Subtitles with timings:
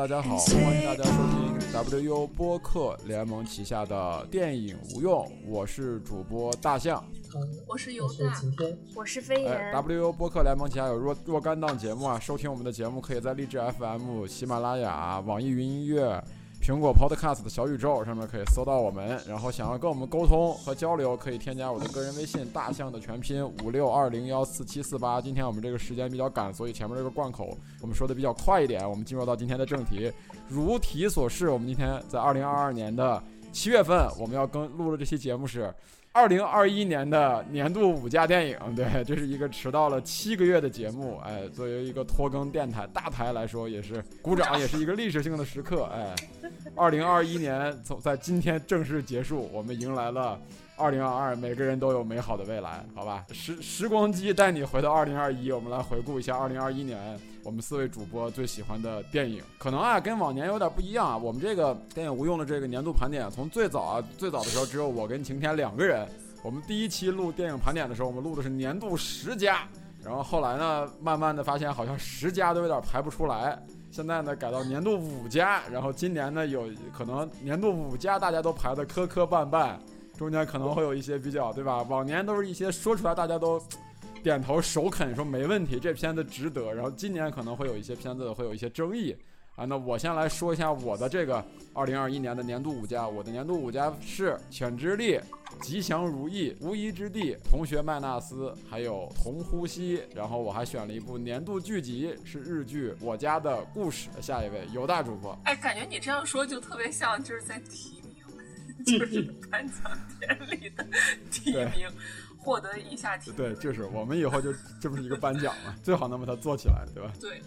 [0.00, 1.10] 大家好，欢迎大家收
[1.92, 7.04] 听 WU 播客联盟旗下的电影无用，我是主播大象，
[7.66, 9.74] 我是尤大，晴天，我是飞言。
[9.74, 16.24] WU 播客联盟旗下有若若干档节目啊，收听我们的节目可以在荔枝 FM、喜马拉雅、网易云音乐。
[16.62, 25.22] 苹果 Podcast 的小宇宙上面可以搜到我们，然后想要跟我们沟通和交流，可以添加我的个人微信大象的全拼五六二零幺四七四八。
[25.22, 28.88] 今天我们这个时间比较赶，所以前面这个贯口我们说的比较快一点。
[28.88, 30.12] 我们进入到今天的正题，
[30.48, 35.74] 如题所示，我们今天在二零二二年的七月份，我们要跟录的这期节目是。
[36.12, 46.12] 二零二一年的年度五佳电影，对，这是一个迟到了七个月的节目，哎，作为一个拖更电台大台来说，也是鼓掌，也是一个历史性的时刻，哎，
[46.76, 50.38] 二零二一年从在今天正式结束，我们迎来了。
[50.76, 53.26] 二零二二，每个人都有美好的未来，好吧？
[53.32, 59.42] 时时光机带你回到二零二一，我们来回顾一下二零二一年我们四位主播最喜欢的电影。
[59.58, 61.16] 可能啊，跟往年有点不一样啊。
[61.18, 66.08] 我们这个电影无用的这个年度盘点，从最早啊，最早的时候只有我跟晴天两个人。
[66.42, 69.68] 我们第一期录电影盘点的时候，我们录的是年度十佳，
[70.04, 79.76] 然后后来呢，慢慢的发现好像十家都有点排不出来，现在呢改到年度五家，然后今年呢有可能年度五家大家都排的磕磕绊绊。
[80.16, 81.82] 中间可能会有一些比较，对吧？
[81.84, 83.58] 往年都是一些说出来大家都
[84.22, 86.74] 点头首肯，说没问题，这片子值得。
[86.74, 89.16] 然后今年可能会有一些片子会有一些争议
[89.60, 89.66] 啊。
[89.66, 95.14] 那我先来说一下我的这个二零二一年的年度五佳，我的年度五佳是《犬之力》
[95.60, 99.98] 《吉祥如意》《无依之地》《同学麦纳斯》还有《同呼吸》。
[100.14, 104.08] 然后我还选了一部年度剧集，是日剧《我家的故事》。
[104.22, 108.10] 下一位有大主播，哎，感觉你这样说就特别像就是在提名。
[108.86, 110.82] 就是 颁奖典礼的
[111.30, 111.86] 提名，
[112.38, 113.36] 获得以下提名。
[113.36, 117.12] 对，就是我们以后就这不是一个颁奖嘛，最好能把它做起来，对吧？
[117.20, 117.42] 对，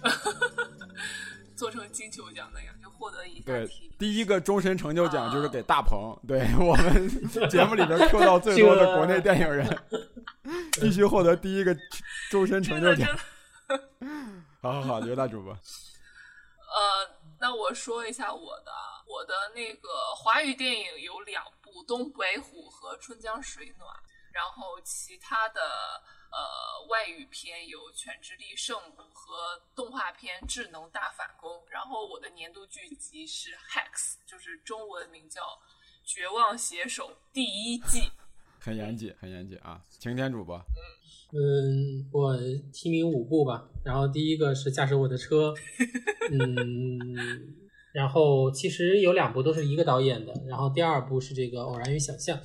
[1.63, 3.65] 做成金球奖那样，就获得一个。
[3.97, 9.65] 第一个终身成就奖就是给大鹏，对 我们节目里边 Q 到最多的国内电影人，
[10.81, 11.73] 必须获得第一个
[12.29, 13.07] 终身成就奖。
[14.61, 15.53] 好好好，刘大主播。
[15.53, 17.09] 呃，
[17.39, 18.71] 那我说一下我的。
[19.05, 19.87] 我的那个
[20.17, 23.87] 华语电影有两部《东北虎》和《春江水暖》，
[24.33, 25.61] 然后其他的
[26.33, 31.51] 呃外语片有《犬之力》《圣母》和动画片《智能大反攻》。
[31.69, 35.41] 然后我的年度剧集是《Hex》，就是中文名叫
[36.03, 38.09] 《绝望写手》第一季。
[38.59, 39.81] 很严谨，很严谨啊！
[39.99, 40.57] 晴天主播，
[41.33, 42.37] 嗯，我
[42.71, 43.69] 提名五部吧。
[43.83, 45.53] 然后第一个是《驾驶我的车
[46.31, 47.59] 》，嗯。
[47.93, 52.35] 然后其实有两部都是一个导演的，然后第二部是这个《偶然与想象》，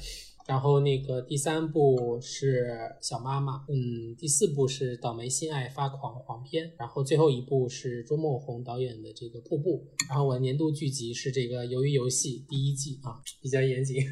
[0.48, 2.64] 然后那个第三部是
[3.06, 14.02] 《小妈妈》，嗯，第四部是《倒霉心爱发狂黄片》，然后最后一部是周梦红导演的这个《瀑布》，然后我的年度剧集是这个《鱿鱼游戏》第一季啊，比较严谨。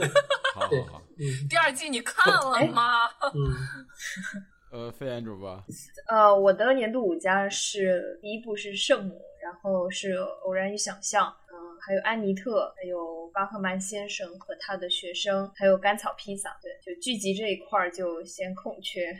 [0.56, 0.80] 好，对，
[1.18, 3.04] 嗯，第二季你看了吗？
[4.72, 5.62] 嗯，呃，飞言主播，
[6.08, 9.12] 呃，我的年度五佳是第一部是《圣母》。
[9.44, 10.12] 然后是
[10.46, 11.43] 偶然与想象，嗯，
[11.80, 19.14] 还有安妮特，还有巴赫曼先生和他的学生，还有甘草披萨，对，就剧集这一块儿就先空缺。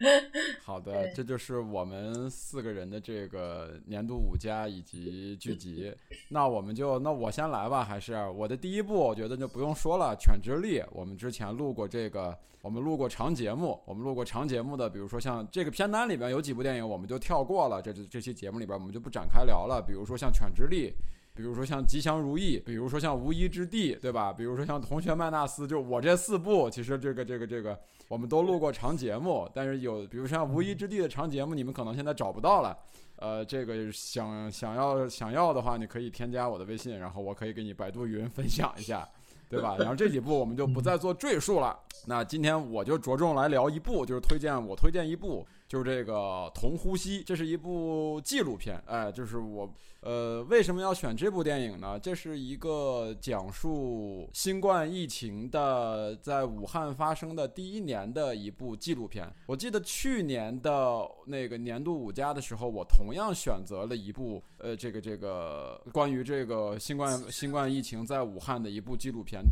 [0.62, 5.94] 好的，这就是我们四个人的这个年度五佳以及剧集。
[6.28, 10.80] 那我们就，那我先来吧，还是我的第一部，我觉得就不用说了，《犬之力》。
[10.90, 17.80] 我们之前录过这个，我们录过长节目，我们录过长节目的，比如说像这个片单里边有几部电影，我们就跳过了。
[17.80, 19.44] 这这这期节目里边，我们就不展开。
[19.44, 20.90] 聊了，比如说像《犬之力》，
[21.36, 24.32] 比如说像《吉祥如意》，比如说像《无依之地》，对吧？
[24.32, 27.76] 比如说像《同学麦纳斯》，就我这四部，其实这个这个这个，
[28.06, 32.78] 我们都录过长节目，但是有，比如像《无依之地》的长节目，你们可能现在找不到了。
[33.16, 39.08] 呃，这个想想要想要的话，你可以添加我的微信，然后我可以给你百度云分享一下，
[39.48, 39.76] 对吧？
[39.78, 41.76] 然后这几部我们就不再做赘述了。
[42.06, 45.44] 那今天我就着重来聊一部，就是推荐我推荐一部。
[45.74, 46.12] 就是这个
[46.52, 48.80] 《同呼吸》，这是一部纪录片。
[48.86, 49.68] 哎，就是我，
[50.02, 51.98] 呃，为什么要选这部电影呢？
[51.98, 59.28] 这是一个讲述新冠疫情的在武汉发生的第一年的一部纪录片。
[59.46, 69.42] 我记得去年的那个年度五佳的时候，我同样选择了一部，呃，这个这个关于这个新冠新冠疫情在武汉的一部纪录片。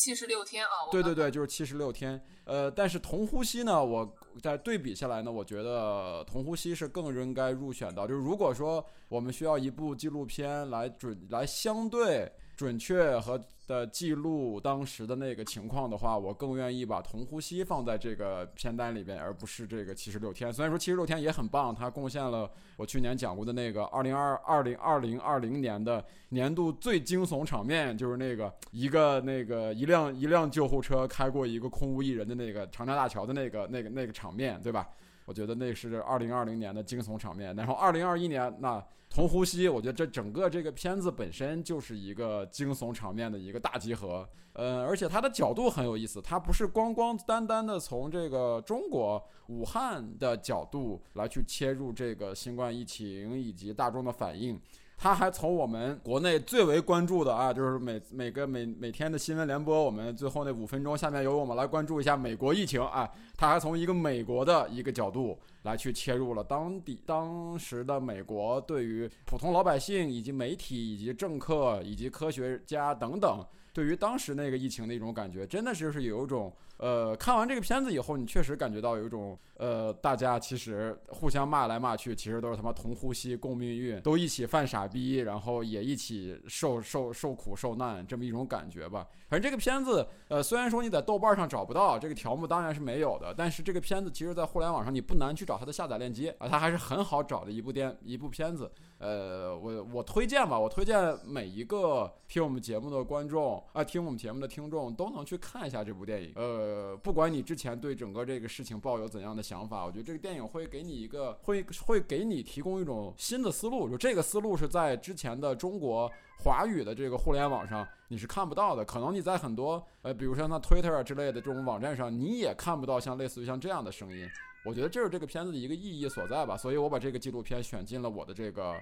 [0.00, 0.88] 七十六天啊！
[0.90, 2.18] 对对对，就是七十六天。
[2.44, 4.10] 呃，但是同呼吸呢，我
[4.42, 8.08] 在对比下来呢，我觉得同呼吸是更应该入选的。
[8.08, 12.32] 就是如果说我们需要一部纪录片来准来相对。
[12.60, 20.52] 准确和的记录当时的那个情况的话，我更愿意把同呼吸放在这个片单里边，而不是这个七十六天。
[20.52, 34.86] 虽然说七十六天也很棒，它贡献了我去年讲过的那个二零二二零二零二零年的年度最惊悚场面，就是那个一个那个一辆一辆救护车开过一个空无一人的那个长江大桥的那个那个那个场面，对吧？
[35.30, 37.54] 我觉得那是二零二零年的惊悚场面。
[37.54, 38.84] 然后二零二一年那。
[39.12, 54.56] 同呼吸，我觉得这整个这个片子本身就是一个惊悚场面的一个大集合，嗯，而且它的角度很有意思，它不是光光单单的从这个中国武汉的角度来去切入这个新冠疫情以及大众的反应。
[55.02, 63.10] 他还从我们国内最为关注的啊，就是每每个每每天的新闻联播，我们最后那五分钟，下面由我们来关注一下美国疫情啊。
[63.34, 73.42] 他还从一个美国的一个角度来去切入了当地当时的美国对于普通老百姓以及媒体以及政客以及科学家等等。
[73.72, 89.06] 对于当时那个疫情的一种感觉，真的是是有一种，呃，看完这个片子以后，你确实感觉到有一种，呃，大家其实互相骂来骂去，其实都是他妈同呼吸共命运，都一起犯傻逼，然后也一起受受受苦受难，这么一种感觉吧。
[89.28, 98.72] 反正这个片子，呃，虽然说你在豆瓣上找不到这个条目，当然是没有的，但是这个片子其实在互联网上你不难去找它的下载链接啊，它还是很好找的一部电一部片子。
[99.00, 106.32] 呃，我我推荐吧，我推荐每一个听我们节目的观众啊，听我们节目的听众都能去看一下这部电影。
[106.36, 113.88] 呃，不管你之前对整个这个事情抱有怎样的想法，我觉得这个电影会给你一个，会会给你提供一种新的思路。
[113.88, 116.12] 就这个思路是在之前的中国
[116.44, 124.28] 华语的这个互联网上你是看不到的，可能你在很多呃，比如说像 Twitter 之类的这种网站上，你也看不到像类似于像这样的声音。
[124.62, 128.74] 我觉得这是这个片子的一个意义所在吧，所以我把这个纪录片选进了我的这个，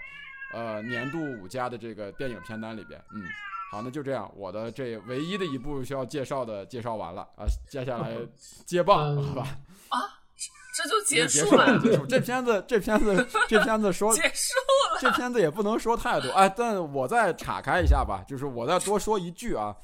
[0.53, 3.01] 呃，年度五佳的这个电影片单里边。
[3.15, 3.23] 嗯，
[3.71, 8.17] 好，那就这样，我的这唯一的一部需要介绍的介绍完了啊，接下来
[8.67, 9.43] 接棒，好吧？
[9.91, 9.99] 啊，
[10.75, 11.79] 这就结束了？
[11.79, 12.07] 结束？
[12.07, 14.55] 这片子，这片子，这片子说结束
[14.95, 14.99] 了？
[15.01, 19.77] 这片子也不能说太多哎，但我再岔开一下吧，就是我再多说一句啊，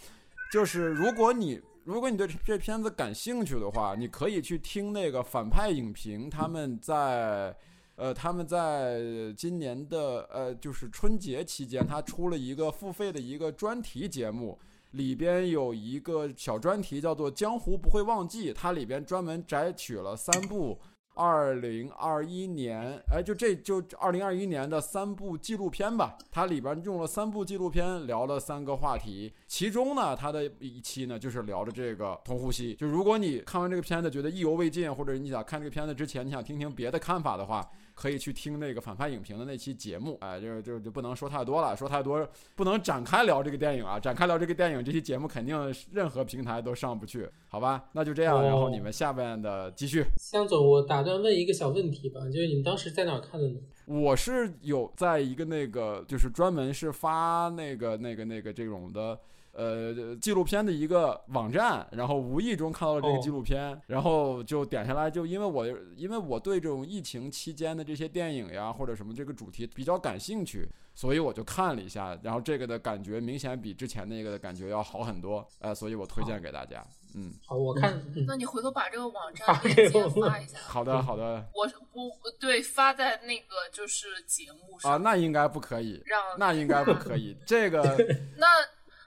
[0.53, 1.63] 就是如果你。
[1.85, 7.55] 如果你对这片子感兴趣的话，你可以去听那个反派影评，他们在，
[7.97, 9.03] 呃，他们在
[9.37, 14.59] 今年的呃，就是春节期间，他出了一个付费的一个专题节目，
[14.93, 20.79] 里边有一个小专题叫做《江湖不会忘记》，它里边专门摘取了三部。
[21.15, 32.75] 二零二一年，哎，就这就二零二一年的三部纪录片吧，它里边用了三部纪录片聊了三个话题，其中呢，它的一期呢就是聊的这个同呼吸。
[32.75, 37.67] 就如果你看完这个片子觉得意犹未尽，或者你想看这个片子之前你想听听别的看法的话。
[37.95, 45.57] 可以去听那个反派影评的那期节目，哎，就就就不能说太多了，说太多不能展开聊这个电影啊，展开聊这个电影，这期节目肯定
[45.93, 47.85] 任何平台都上不去，好吧？
[47.93, 50.05] 那就这样，然后你们下面的继续。
[50.19, 53.61] 向总，我打断问一个小问题吧，就是你们当时在哪看的呢？
[53.87, 59.19] 我是有在一个那个，就是专门是发那个那个那个这种的。
[59.55, 76.85] 呃，纪录片的一个网站，然后无意中看到了这个纪录片，然后就点下来，就因为我因为我对这种疫情期间的这些电影呀或者什么这个主题比较感兴趣，所以我就看了一下，然后这个的感觉明显比之前那个的感觉要好很多，呃，所以我推荐给大家。
[77.15, 80.59] 嗯，好，我看， 那你回头把这个网站链接发一下。
[80.67, 81.47] 好的，好的。
[81.55, 87.81] 我我对发在那个就是节目上啊，那应该不可以，让那应该不可以，这个
[88.37, 88.47] 那。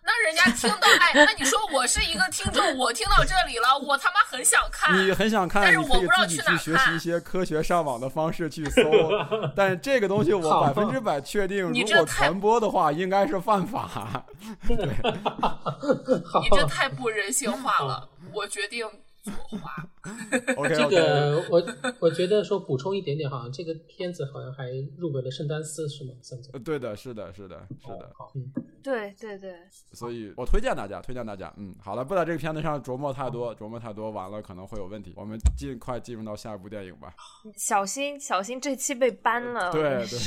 [0.08, 8.82] 那人家听到，哎，那你说我是一个听众，我听到这里了，我他妈很想看，你很想看，但是我不知道去哪学习一些科学上网的方式去搜，
[9.54, 14.26] 但这个东西我百分之百确定，如果传播的话，应该是犯法。
[14.66, 14.78] 对，
[16.42, 18.90] 你这太不人性化了，我决定。
[20.69, 21.63] 这个我
[22.00, 26.13] 我觉得说补充一点点好像，这个片子好像还入围了圣丹斯是吗？
[26.22, 26.51] 圣子？
[26.60, 28.12] 对的，是的，是的，是的。
[28.17, 28.51] 好，嗯，
[28.84, 29.55] 对对对。
[29.93, 35.13] 所以我推荐大家，推荐大家，嗯，好了，不在这个片子上琢磨太多，琢磨太多完了可能会有问题。
[35.15, 37.13] 我们尽快进入到下一部电影吧。
[37.55, 39.72] 小 心小心，这期被搬了。
[39.72, 40.17] 对对。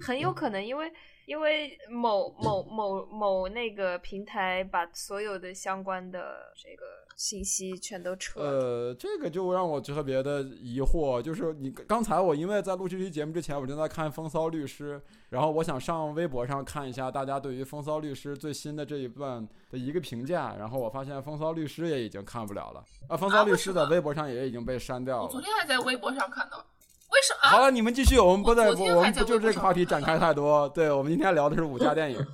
[0.00, 0.92] 很有可能因为。
[1.24, 8.50] 因为某某某某那个平台把所有的相关的这个信息全都撤了。
[8.50, 14.98] 呃，这个就让我特别的疑惑，就是你刚才我因为在录这期节目之前，我正在看《风骚律师》，
[15.28, 25.22] 然后我想上微博上看一下大家对于《风骚律师》最新的这一段的一个评价，然后我发现《风骚律师》也已经看不了了啊，《风骚律师》在微博上也已经被删掉了。
[25.22, 26.58] 我昨天还在微博上看到。
[26.58, 27.50] 为什么？
[27.50, 30.68] 好了，你们继续，我们不再不，我们不就这个话题展开太多。
[30.70, 32.18] 对，我们今天聊的是五家电影。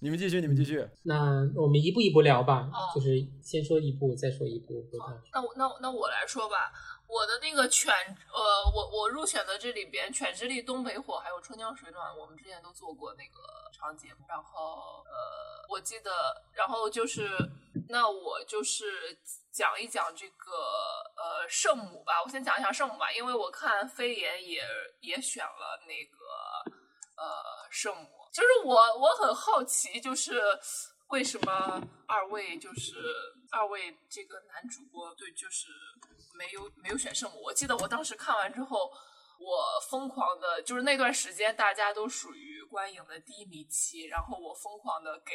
[0.00, 0.88] 你们继续，你们继续。
[1.02, 4.86] 那我们一步一步聊吧，哦就是先说一步，再说一步？
[5.32, 6.72] 那我那我那我来说吧，
[7.08, 7.92] 我的那个犬，
[8.32, 14.24] 呃，我我入选的这里边，《犬之力》《东北火》还有《春江水暖》，我们之前都做过那个长节目。
[14.28, 16.12] 然后呃，我记得，
[16.52, 17.28] 然后就是，
[17.88, 19.18] 那我就是
[19.50, 20.52] 讲一讲这个
[21.16, 22.22] 呃圣母吧。
[22.24, 24.62] 我先讲一下圣母吧，因为我看飞言也
[25.00, 26.78] 也选了那个
[27.18, 30.40] 呃圣母，就是我我很好奇，就是
[31.08, 32.94] 为什么二位就是
[33.50, 35.66] 二位这个男主播对就是
[36.34, 37.42] 没有没有选圣母？
[37.42, 38.92] 我记得我当时看完之后，
[39.40, 45.34] 我疯狂的，就是那段时间大家都属于观影的低迷期，然后我疯狂的给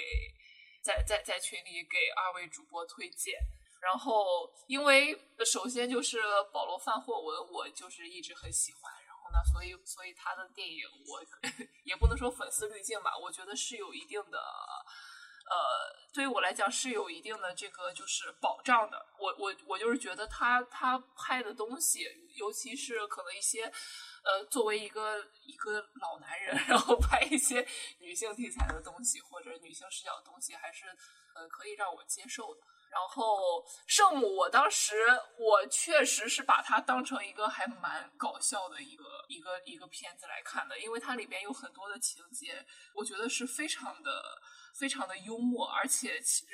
[0.81, 3.35] 在在在群里给二位主播推荐。
[3.81, 5.13] 然后，因为
[5.45, 6.21] 首先就是
[6.53, 8.92] 保罗范霍文，我就是一直很喜欢。
[9.33, 11.21] 那，所以所以他的电影我
[11.83, 19.05] 也不能说粉丝滤镜吧，我觉得是有一定的，呃，对于我来讲是有一定的这个就是保障的。
[19.19, 23.71] 我我我就是觉得他他拍的东西，尤其是可能一些。
[24.25, 27.67] 呃，作为一个一个老男人， 然后拍一些
[27.99, 30.85] 女性题材的东西或者女性视角的东西，还是
[31.35, 32.61] 呃可以让我接受的。
[32.93, 34.93] 然后圣母，我当时
[35.39, 44.23] 我确实是把它当成一个还蛮搞笑的一个一个一个片子来看的，因为它里边有很多的情节，我觉得是非常的
[44.79, 46.47] 非常的幽默，而且其实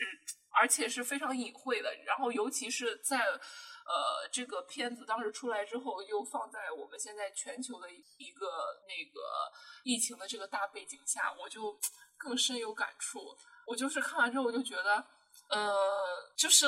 [0.51, 1.93] 而且是非常隐晦的。
[2.05, 8.47] 然后尤其是在呃这个片子当时出来之后，又放在我们现在全球的一个
[8.87, 9.51] 那个
[9.83, 11.77] 疫情的这个大背景下，我就
[12.17, 13.35] 更深有感触。
[13.67, 15.05] 我就是看完之后，我就觉得。
[15.49, 16.67] 呃，就是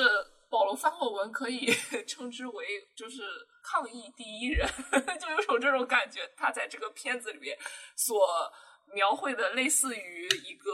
[0.50, 1.72] 保罗·范霍文可以
[2.08, 3.22] 称之为就是
[3.64, 4.68] 抗疫第一人，
[5.20, 6.30] 就有种这种感觉。
[6.36, 7.58] 他在这个片子里面
[7.96, 8.52] 所
[8.94, 10.72] 描绘的，类似于一个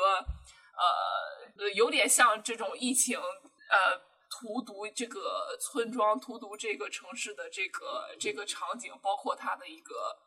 [0.77, 10.17] 呃，有点像这种疫情呃荼毒这个村庄、荼毒这个城市的这个这个场景，包括他的一个。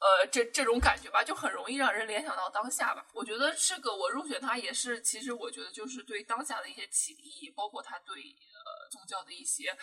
[0.00, 3.06] 呃，这这种感觉吧，就很容易让人联想到当下吧。
[3.14, 9.74] 我觉得这个我入选它也是，其实我觉得就是对当下的一些启迪，包括它对呃宗教的一些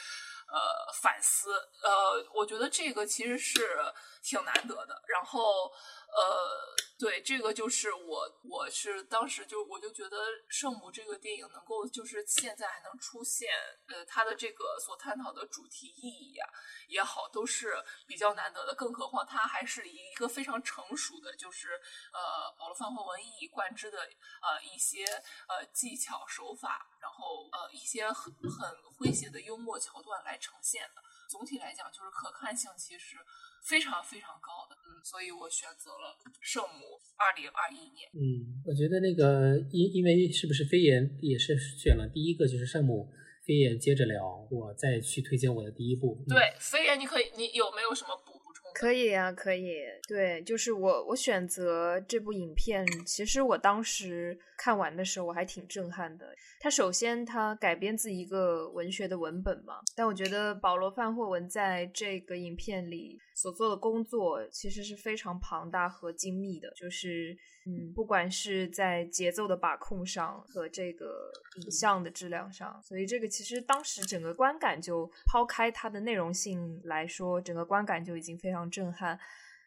[0.51, 1.53] 呃反思。
[1.81, 3.77] 呃，我觉得这个其实是
[4.21, 5.01] 挺难得的。
[5.07, 5.71] 然后
[6.11, 10.17] 呃，对这个就是我我是当时就我就觉得
[10.49, 13.49] 圣母这个电影能够就是现在还能出现，
[13.87, 16.45] 呃，它的这个所探讨的主题意义呀、
[16.89, 18.75] 也好，都是比较难得的。
[18.75, 21.79] 更何况它还是一个非常成熟的，就是
[22.11, 23.99] 呃保罗范霍文一以贯之的
[24.41, 25.05] 呃一些
[25.47, 31.01] 呃技巧手法，然后呃一些很很诙谐的幽默桥段来呈现的。
[31.29, 33.15] 总体来讲，就是可看性其实
[33.63, 38.09] 非常非常高的，嗯，所以我选择了《圣母》二零二一年。
[38.11, 43.09] 嗯，我觉得那个因因为是不是飞檐也是选了第一个就是圣母，
[43.45, 46.17] 飞檐接着聊，我再去推荐我的第一部。
[46.27, 48.73] 嗯、对，飞檐，你可以，你有没有什么补补充？
[48.73, 49.79] 可以啊，可以。
[50.09, 56.27] 对，就是我我选择这部影片，其实我当时看完的时候我还挺震撼的。
[56.59, 71.31] 它首先它改编自一个文学的文本嘛，但我觉得保罗范霍文在这个影片里所做的工作其实是非常庞大和精密的，就是嗯，不管是在节奏的把控上和这个
[71.63, 79.19] 影像的质量上，所以这个其实当时整个观感就抛开它的内容性来说，整个观感就已经非常震撼。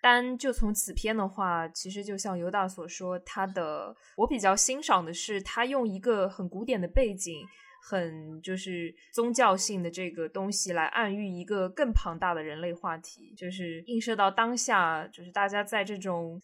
[0.04, 7.42] 单就从此片的话，其实就像尤达所说，他的我比较欣赏的是他用一个很古典的背景，
[7.82, 16.38] 很就是宗教性的这个东西来暗喻一个更庞大的人类话题，就是映射到当下，就是大家在这种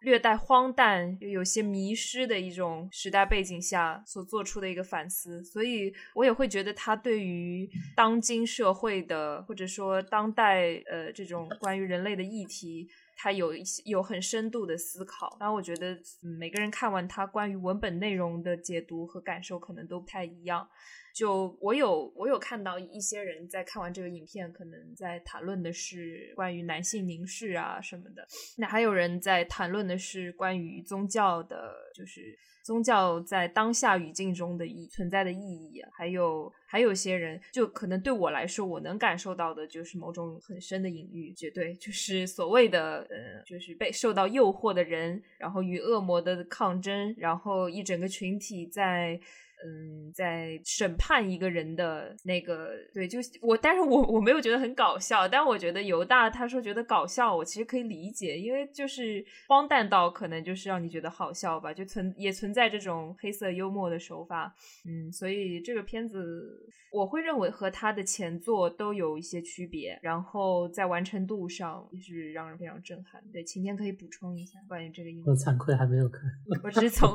[0.00, 12.88] 略带荒诞又有些迷失的一种时代背景下所做出的一个反思，所以我也会觉得他对于当今社会的或者说当代呃这种关于人类的议题。
[13.20, 15.98] 他有一些有很深度的思考，然后我觉得、
[16.38, 20.68] 每个人看完他关于文本内容的解读和感受可能都不太一样。
[21.18, 28.24] 就我有我有看到一些人在看完这个影片，可能在谈论的是关于男性凝视啊什么的，
[28.56, 49.20] 那还有人在谈论的是关于宗教的，就是宗教在当下语境中的意存在的意义，还有还有些人就可能对我来说，我能感受到的就是某种很深的隐喻，绝对就是所谓的呃，就是被受到诱惑的人，然后与恶魔的抗争，然后一整个群体在。
[49.64, 64.54] 嗯，在审判一个人的那个，对，就我，但是我我没有觉得很搞笑，但我觉得犹大他说觉得搞笑，我其实可以理解，因为就是荒诞到可能就是让你觉得好笑吧，就存也存在这种黑色幽默的手法，
[64.86, 73.22] 嗯，所以这个片子我会认为和他的前作都有一些区别，然后在完成度上也是让人非常震撼。
[73.32, 76.22] 对，晴天可以补充一下关于这个影我惭愧还没有看，
[76.62, 77.10] 我只是从，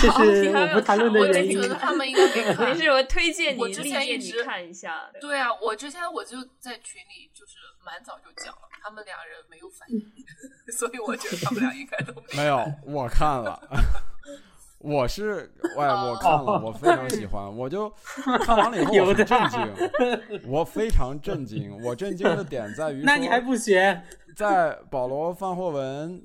[0.00, 1.74] 这哦是 我不谈论的看原因我就觉。
[1.74, 2.74] 得 他们应该没看没。
[2.74, 5.08] 事，我推荐你，我之前一直看一下。
[5.20, 10.00] 对对啊，我之前我就在群里就是蛮早就讲了，他们俩人没有反应，
[10.72, 13.60] 所以我觉得他们俩应该都没没有，我看了。
[14.80, 17.92] 我是喂，我看了，我非常喜欢，我就
[18.44, 19.74] 看完了以后我很震惊，
[20.46, 21.76] 我非常震惊。
[21.82, 24.00] 我震惊的点在于，那你还不学？
[24.36, 26.22] 在保罗·范霍文，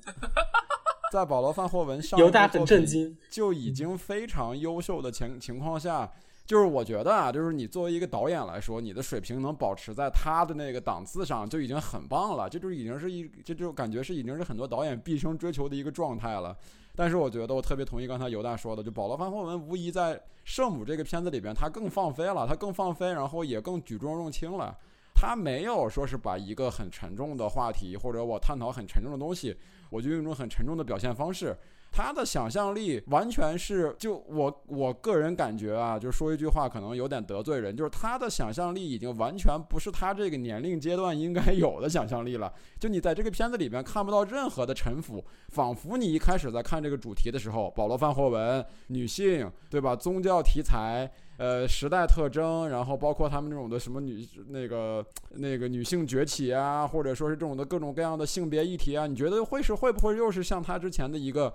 [1.14, 3.16] 在保罗·范霍文上一犹大很震惊。
[3.30, 6.10] 就已经非常优秀的情情况下，
[6.44, 12.50] 就是我觉得啊，就是你作为一个导演来说，你的水平能保持在他的那个档次上，就已经很棒了。
[12.50, 16.56] 这就已经是一，这就感觉是已经是很多导演毕生追求的一个状态了。
[16.96, 24.76] 但是我觉得我特别同意刚才犹大说的，就保罗·范霍文无疑在《圣母》这个片子里边，他更放飞了，他更放飞，然后也更举重若轻了。
[25.16, 29.56] 他没有说是把一个很沉重的话题，或者我探讨很沉重的东西，
[29.94, 31.56] 我就用一种很沉重的表现方式。
[31.92, 42.52] 他的想象力完全是，就我我个人感觉啊，就说一句话可能有点得罪人，就是他的想象力已经完全不是他这个年龄阶段应该 有的想象力了。
[42.80, 49.94] 就你在这个片子里面看不到任何的沉浮，仿佛你一开始在看这个主题的时候，保罗·范霍文，女性，对吧？
[49.94, 51.08] 宗教题材。
[51.36, 61.52] 呃，时代特征，然后包括他们这种的什么女那个那个女性崛起啊，或者说是这种的各种各样的性别议题啊，你觉得会是会不会又是像他之前的一个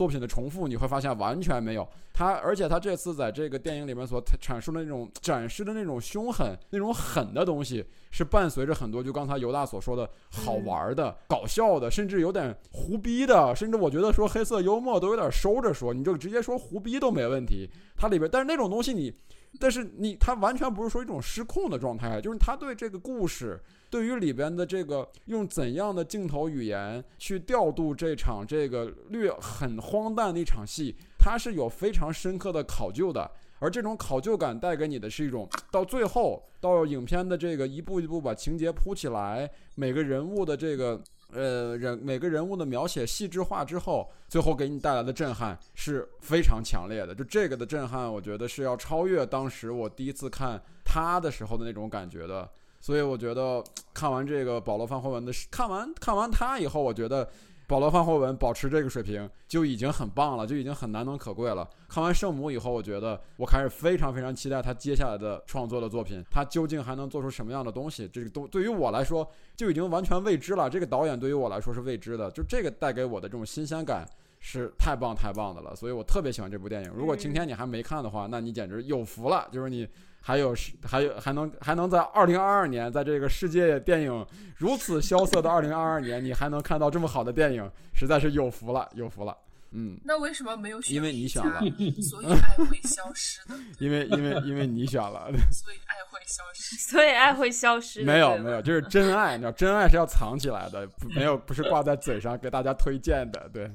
[0.00, 0.66] 作品的重复？
[0.66, 17.70] 你会发现完全没有他，而且他这次在这个电影里面所阐述的那种展示的那种凶狠、那种狠的东西，是伴随着很多就刚才犹大所说的好玩的、搞笑的，甚至有点胡逼的，甚至我觉得说黑色幽默都有点收着说，你就直接说胡逼都没问题。
[17.94, 19.14] 它里边，但是那种东西你。
[19.58, 23.60] 但是你，他完全不是说一种失控的状态，就是他对这个故事，
[23.90, 33.30] 对于里边的这个用怎样的镜头语言去调度这场这个略很荒诞的一场戏，他是有非常深刻的考究的。
[33.58, 41.02] 而这种考究感带给你的是一种，到最后到影片的这个一步一步把情节铺起来，每个人物的这个。
[41.32, 47.14] 呃，人每个人物的描写细致化之后，最后给你带来的震撼是非常强烈的。
[47.14, 52.48] 就这个的震撼，我觉得是要超越当时我第一次看他的时候的那种感觉的。
[52.82, 53.62] 所以我觉得
[53.92, 57.28] 看完这个保罗·范霍文的，看完看完他以后，我觉得
[57.70, 61.64] 保罗·范霍文保持这个水平就已经很棒了，就已经很难能可贵了。
[61.88, 68.10] 看完《圣母》以后，我觉得我开始非常非常期待他接下来的创作的作品，他究竟还能做出什么样的东西？
[68.12, 70.68] 这个都对于我来说就已经完全未知了。
[70.68, 74.04] 这个导演对于我来说是未知的，就这个带给我的这种新鲜感
[74.40, 75.72] 是太棒太棒的了。
[75.76, 76.90] 所以我特别喜欢这部电影。
[76.92, 79.86] 如果今天你还没看的话，那你简直有福了，就是你。
[80.20, 89.36] 还有是还有还能还能在二零二二年，在这个世界电影如此萧瑟的二零二二年，你还能看到这么好的电影，实在是有福了，有福了。
[89.72, 90.96] 嗯，那为什么没有选？
[90.96, 91.60] 因为你选了，
[92.02, 93.54] 所以爱会消失的。
[93.78, 96.76] 因为因为因为你选了，所以爱会消失。
[96.76, 98.02] 所以爱会消失。
[98.02, 103.70] 没有没有，就是真爱，你知道，真爱是要藏起来的，没有不是挂在嘴上给大家推荐的，对。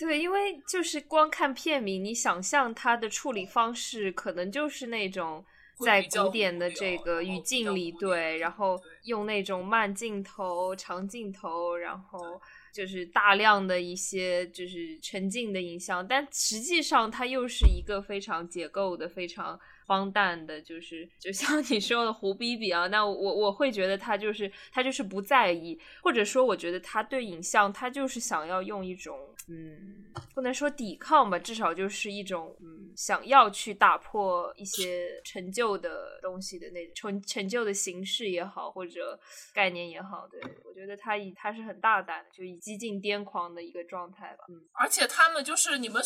[0.00, 5.44] 对，因为就是光看片名，你想象它的处理方式，可能就是那种
[5.84, 12.40] 在古典的这个语境里，对，然后用那种慢镜头、长镜头，然后
[12.72, 19.60] 就是大量的一些就是沉浸的影像，但实际上它又是一个非常解构的、非常。
[19.86, 39.18] 荒诞的，就是就像 你说的胡逼逼啊，那我我会觉得他就是他就是不在意，或者说我觉得他对影像他就是想要用一种嗯，不能说抵抗吧，至少就是一种嗯，想要去打破一些陈旧的东西的那种陈陈旧的形式也好，或者
[39.52, 46.02] 概念也好，对我觉得他以他是很大胆的，就以激进癫狂的一个状态吧，嗯，而且他们就是你们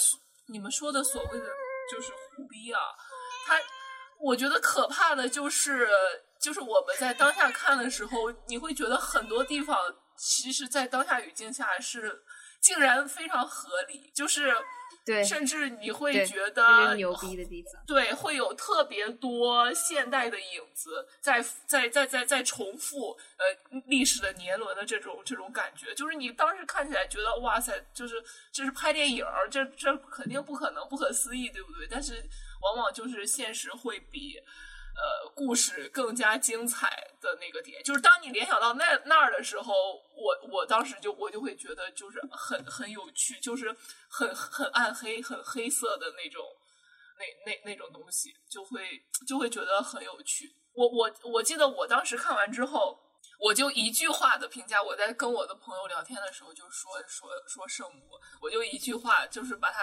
[0.47, 1.47] 你们说的所谓的
[1.91, 2.81] 就是互逼啊。
[3.47, 3.61] 他，
[4.19, 5.87] 我觉得可怕的就是，
[6.41, 9.77] 就是我们在当下看的时候，你会觉得很多地方，
[10.17, 12.23] 其实，在当下语境下是
[12.65, 14.57] 竟然非常合理，就是
[15.05, 28.15] 对，甚至你会觉得牛逼的地方，对，会有特别多现代的影子在在在在在重复，呃，历史的年轮的这种这种感觉，就是你当时看起来觉得哇塞，就是
[28.51, 31.87] 这是拍电影儿，这这肯定不可能，不可思议，对不对？
[31.91, 32.15] 但是
[32.63, 34.41] 往往就是现实会比
[34.95, 36.89] 呃故事更加精彩
[37.21, 39.73] 的那个点，就是当你联想到那那儿的时候，
[40.17, 43.75] 我我当时就我就会觉得就是很很有趣，就是
[44.09, 46.43] 很很暗黑、很黑色的那种
[47.19, 50.55] 那那那种东西，就会就会觉得很有趣。
[50.75, 52.99] 我我我记得我当时看完之后，
[53.45, 54.83] 我就一句话的评价。
[54.83, 59.83] 我在跟我的朋友聊天的时候，就说说说圣母，我就一句话，就是把他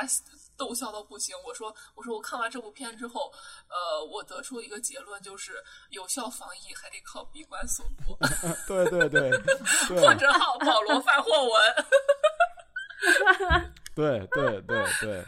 [0.57, 1.35] 逗笑到不行。
[1.45, 3.31] 我说我说我看完这部片之后，
[3.69, 8.17] 呃，我得出一个结论，就是有效防疫还得靠闭关锁国。
[8.67, 9.29] 对对 对，
[10.01, 11.85] 或者号保罗范霍文。
[13.93, 15.23] 对对对对。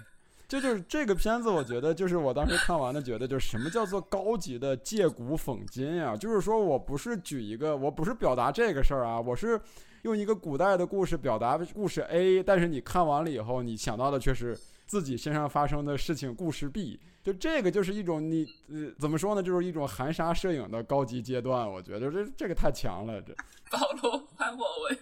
[0.54, 6.16] 这就是这个片子，我觉得就是我当时看完的，觉得就是什么叫做高级的借古讽今呀？
[6.16, 9.60] 就是说我不是举一个，我不是表达这个事儿啊，我是
[10.04, 17.00] 用一个古代的故事表达故事 A，但是你看完了以后，你想到的却是自己身上发生的事情故事 B。
[17.24, 19.42] 就这个就是一种你呃怎么说呢？
[19.42, 23.20] 就是一种含沙射影的高级阶段，我觉得这这个太强了。
[23.24, 23.34] 这
[23.76, 25.00] 保罗潘博文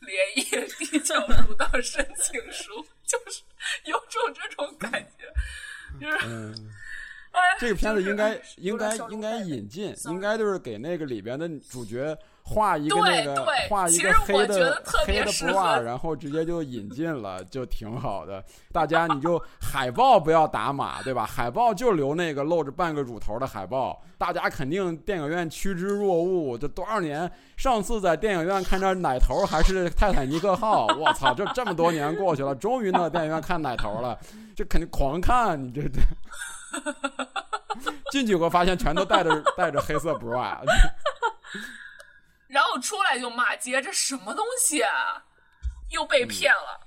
[0.00, 2.72] 连夜递交入党申请书，
[3.08, 3.42] 就是
[3.84, 5.24] 有种这种感觉，
[5.98, 6.70] 就是嗯，
[7.58, 12.16] 这个片子应该应该应该引进，应该就是给那个里边的主角。
[12.48, 18.42] 画一个那个，画一个黑的黑的 bra，，然后直接就引进了，就挺好的。
[18.72, 21.26] 大家你就海报不要打码，对吧？
[21.26, 26.56] 海报就留那个露着半个乳头的海报，大家肯定电影院趋之若鹜。
[26.56, 31.34] 这多少年，上次在电影院看着奶头还是泰坦尼克号，我操！
[31.34, 34.18] 这这么多年过去了，终于到电影院看奶头了，
[34.56, 35.62] 这肯定狂看。
[35.62, 36.00] 你这这
[38.10, 40.56] 进去以后发现全都带着带着黑色 bra。
[42.48, 45.22] 然后出来就骂街，这什么东西啊？
[45.90, 46.80] 又被骗了。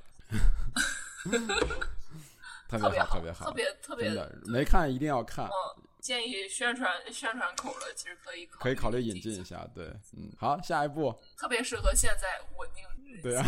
[2.67, 5.50] 特别好，特别好，特别特别的，没看一定要看。
[6.02, 9.68] 嗯，建议宣传宣传口了，其实可以可以考虑引进一下。
[9.76, 9.86] 对，
[10.18, 11.14] 嗯，好，下一步。
[11.38, 12.28] 特别适合现在
[12.60, 12.84] 稳定。
[13.22, 13.46] 对啊。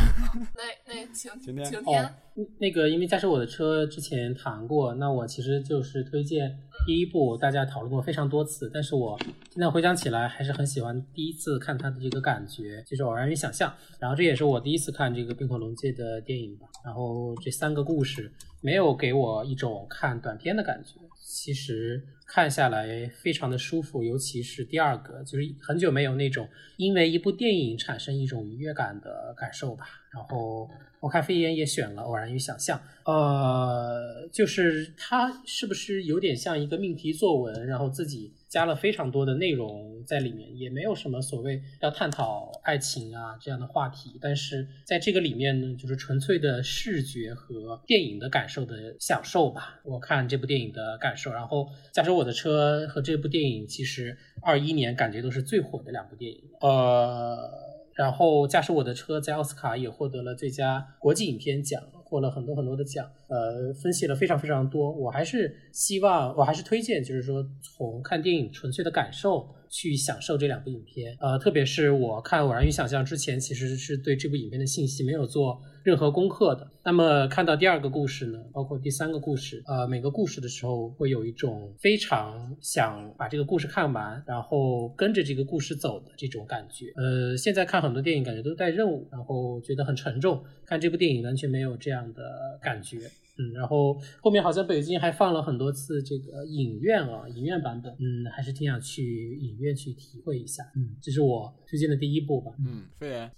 [0.54, 6.60] 那那 晴晴天哦，那个因为驾驶我的车之前谈过，那我其实就是推荐。
[6.86, 9.18] 第一部大家讨论过非常多次，但是我
[9.52, 13.74] 现在回想起来还是很喜欢第一次看它的这个感觉，就是偶然与想象。
[14.00, 16.68] 然后这也是我第一次看这个冰火龙界的电影吧。
[16.84, 29.86] 然后这三个故事没有给我一种看短片的感觉，其实看下来非常的舒服，尤其是第二个，就是很久没有那种因为一部电影产生一种愉悦感的感受吧。
[30.12, 30.70] 然后。
[31.04, 32.80] 我看飞檐也选了《偶然与想象》，
[33.12, 49.82] 呃，就是它是不是有点像一个命题作文，然后自己加了非常多的内容在里面，也没有什么所谓要探讨爱情啊这样的话题，但是在这个里面呢，就是纯粹的视觉和电影的感受的享受吧。
[49.84, 57.74] 我看这部电影的感受，然后驾驶我的车和这部电影，其实二一年感觉都是最火的两部电影，呃。
[57.96, 61.80] 然后驾驶我的车在奥斯卡也获得了最佳国际影片奖，
[62.14, 63.04] 获了很多很多的奖。
[63.28, 64.92] 呃，分析了非常非常多。
[64.92, 71.18] 我还是希望，我还是推荐，就是说从看电影纯粹的感受去享受这两部影片。
[71.20, 75.60] 呃，特别是我看《偶然与想象》之前，其实是对这部影片的信息没有做。
[75.84, 86.86] 任何功课的，那么看到第二个故事呢，包括第三个故事，呃，每个故事的时候会有一种非常想把这个故事看完，然后跟着这个故事走的这种感觉。
[86.96, 90.42] 呃，现在看很多电影感觉都带任务，然后觉得很沉重。
[90.66, 93.00] 看这部电影完全没有这样的感觉，
[93.38, 103.30] 嗯，然后后面好像北京还放了很多次这个影院啊，影院版本，嗯，还是挺想去影院去体会一下，嗯，这是我推荐的第一部吧，嗯，飞言。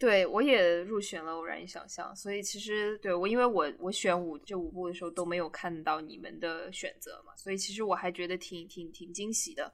[0.00, 9.70] 对，我也入选了《偶然与想象》，所以其实对我，因为我我选五这五部的时候都没有看到你们的选择嘛，所以其实我还觉得挺挺挺惊喜的。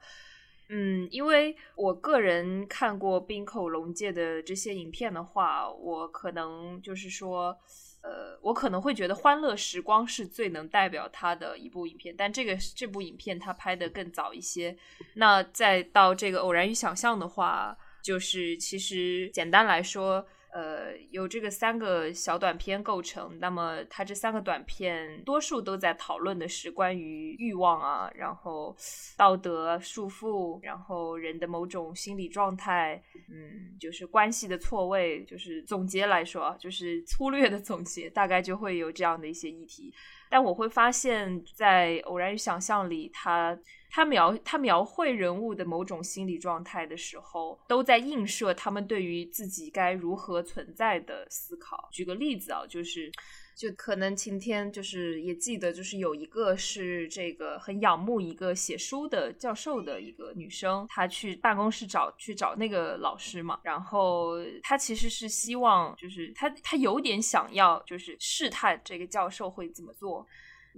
[0.67, 7.57] 嗯，因为我个人看过冰口龙介的这些影片的话，我可能就是说，
[8.01, 14.77] 呃，我可能会觉得《欢乐时光》是最能代表他的一部影片，但这个这部影片他拍的更早一些。
[15.13, 17.77] 那再到这个《偶然与想象》的话。
[18.07, 23.37] 就是其实简单来说，呃，由这个三个小短片构成。
[23.41, 28.73] 那么它这三个短片多数都在讨论的是关于欲望啊，然后
[29.17, 35.25] 道德束缚，然后人的某种心理状态，嗯，就是关系的错位。
[35.25, 39.93] 就是总结来说，就是粗略的总结，大概就会有这样的一些议题。
[40.29, 43.57] 但我会发现，在《偶然与想象》里，它
[43.89, 51.89] 他描他描绘人物的某种心理状态的时候，都在映射他们对于自己该如何存在的思考。
[51.91, 53.11] 举个例子啊，就是。
[53.57, 70.27] 就可能晴天就是也记得，就是有一个是这个很仰慕一个写书的教授的一个女生，她去办公室找去找那个老师嘛，然后她其实是希望，就是她她有点想要，就是试探这个教授会怎么做。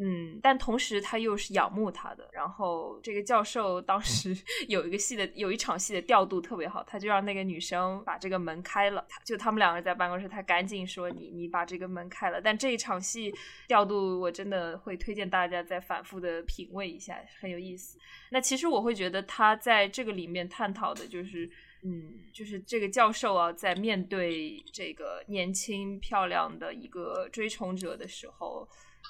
[0.02, 2.30] 嗯，但同时他又是仰慕他的。
[2.32, 4.34] 然后这个教授当时
[4.70, 9.06] 有一个戏的，有一场戏的调度特别好，他就让那个女生把这个门开了。
[9.26, 13.34] 就他们两个人在办公室，他赶紧说：“你你把这个门开了。”但这一场戏
[13.68, 18.00] 调度，我真的会推荐大家再反复的品味一下，很有意思。
[18.30, 21.50] 那其实我会觉得他在这个里面探讨的就是，
[21.84, 28.66] 嗯，就是这个教授啊，在面对这个年轻漂亮的一个追崇者的时候。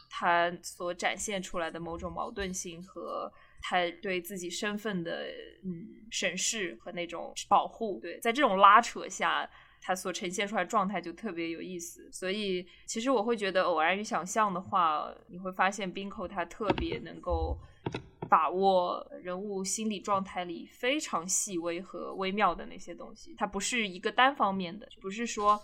[0.10, 5.28] 他所展现出来的某种矛盾性和他对自己身份的
[5.64, 9.50] 嗯审视和那种保护，对，在这种拉扯下，
[9.82, 12.12] 他所呈现出来状态就特别有意思。
[12.12, 17.58] 所以，其实我会觉得，偶然与想象的话，你会发现冰口他特别能够。
[18.30, 25.60] 把握人物心理状态里非常细微和微妙的那些东西，它不是一个单方面的，不是说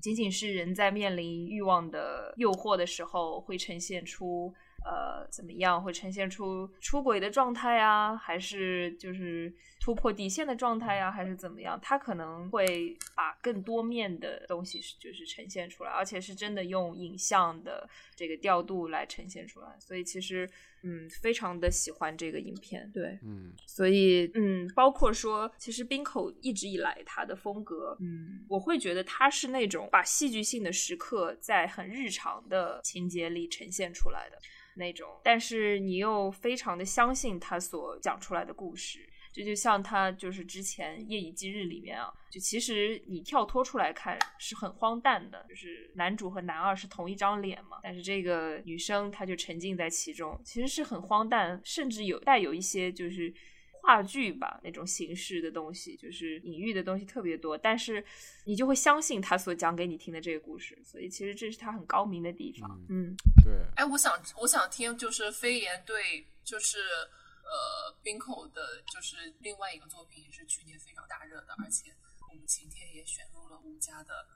[0.00, 4.52] 仅仅是人在面临欲望的诱惑的时候会呈现出
[4.86, 11.78] 呃怎么样，会呈现出出轨的状态啊，还是就是突破底线的状态呀，还是怎么样？
[11.82, 20.48] 他可能会把更多面的东西就是呈现出来，而且是真的用影像的这个调度来呈现出来，所以其实。
[20.82, 34.38] 嗯，非常的喜欢这个影片，对，嗯，所以嗯，包括说，其实冰口一直以来他的风格，嗯，我会觉得他是那种把戏剧性的时刻在很日常的情节里呈现出来的
[34.76, 39.08] 那种，但是你又非常的相信他所讲出来的故事。
[39.32, 53.30] 这就像他就是之前《夜以继日》里面啊，就其实你跳脱出来看是很荒诞的，就是男主和男二是同一张脸嘛，但是这个女生她就沉浸在其中，其实是很荒诞，甚至有带有一些就是
[53.86, 58.04] 话剧吧那种形式的东西，就是隐喻的东西特别多，但是
[58.44, 62.68] 你就会相信他所讲给你听的这个故事，所以其实这是他很高明的地方。
[62.88, 63.54] 嗯，对。
[63.76, 66.78] 哎，我想我想听就是飞檐对就是。
[67.48, 71.94] 呃，冰口的就是另外一个作品，也是去年非常大热的，而且
[72.28, 74.26] 我们晴天也选入了吴家的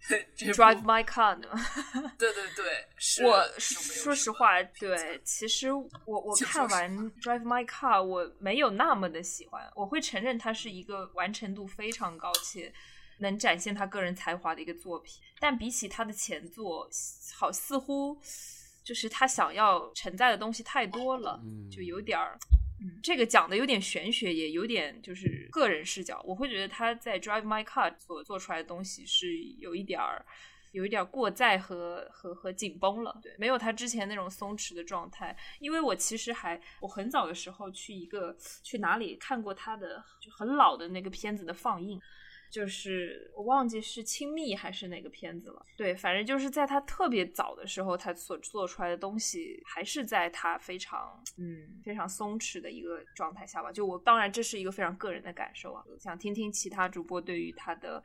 [0.54, 1.48] Drive My Car 呢。
[2.18, 2.88] 对对对，
[3.26, 9.70] 我说实话，对，其实我我看完 Drive My Car，我没有那么的喜欢。
[9.74, 12.72] 我会承认它是一个完成度非常高且
[13.18, 16.88] 能展现他个人才华的一个作品，但比起他的前作，
[17.36, 18.18] 好似乎。
[18.84, 21.38] 就是他想要承载的东西太多了，
[21.70, 22.38] 就有点儿，
[23.02, 26.22] 这个讲的有点玄学，也有点就是个人视角。
[26.24, 30.24] 我会觉得他在 Drive My Car 所做出来的东西是有一点儿，
[30.72, 35.36] 有一点过载和和和紧绷了，对，没有他之前那种松弛的状态。
[35.58, 42.00] 因为我其实还我很早的时候去一个去哪里看过他的就很老的那个片子的放映。
[42.50, 53.70] 就是我忘记是亲密还是哪个片子了，对，反正就是在他特别早的时候，他所做出来的东西还是在他非常嗯非常松弛的一个状态下吧。
[53.70, 58.02] 就我当然这是一个非常个人的感受啊，想听听其他主播对于他的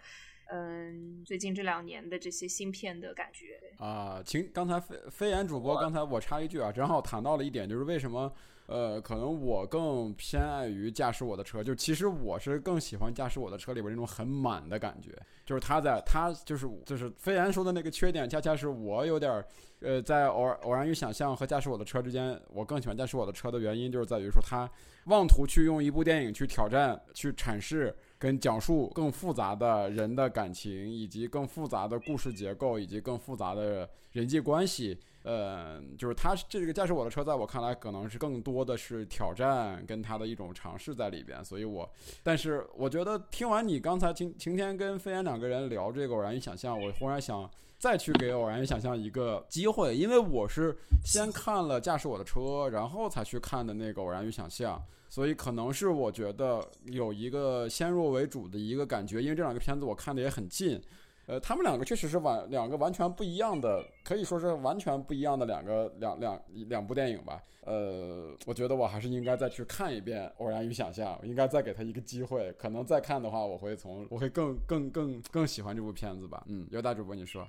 [0.56, 4.22] 嗯最近这两年的这些芯片的感觉啊。
[4.24, 8.32] 请刚才飞飞言主播，刚才我插一句啊，正好谈到了一点，就是为什么。
[8.66, 15.12] 呃，可能我更偏爱于驾驶我的车，就其实我是更喜欢驾驶我的车里边那种很满的感觉，
[15.46, 19.44] 就是他在他就是就是飞言说的那个缺点，恰恰是我有点
[19.82, 24.68] 呃，在偶偶然与想象和驾驶我的车之间，我更喜欢驾驶我的车的原因，就是在于说他
[25.08, 34.98] 妄图去用一部电影去挑战、去阐释跟讲述更复杂的人的感情，以及更复杂的故事结构，以及更复杂的人际关系。
[35.24, 41.44] 呃，就是他这个驾驶我的车，在我看来，可能是更多的是挑战跟他的一种尝试在里边。
[41.44, 41.90] 所以我，
[42.24, 54.82] 但是我觉得听完你刚才晴晴天跟飞燕两个人聊这个偶然与想象，我忽然想再去给偶然与想象一个机会，因为我是先看了驾驶我的车，然后才去看的那个偶然与想象，
[55.14, 60.82] 所以可能是我觉得有一个先入为主的一个感觉，因为这两个片子我看的也很近。
[61.28, 67.40] 呃，他们两个确实是完两个完全不一样的，可以说是完全不一样的两个两两两部电影吧。
[67.62, 72.52] 呃，我觉得我还是应该再去看一遍《偶然与想象》，应该再给他一个机会。
[72.54, 76.44] 可能再看的话，我会从我会更更更更喜欢这部片子吧。
[76.48, 77.48] 嗯，有大主播你说。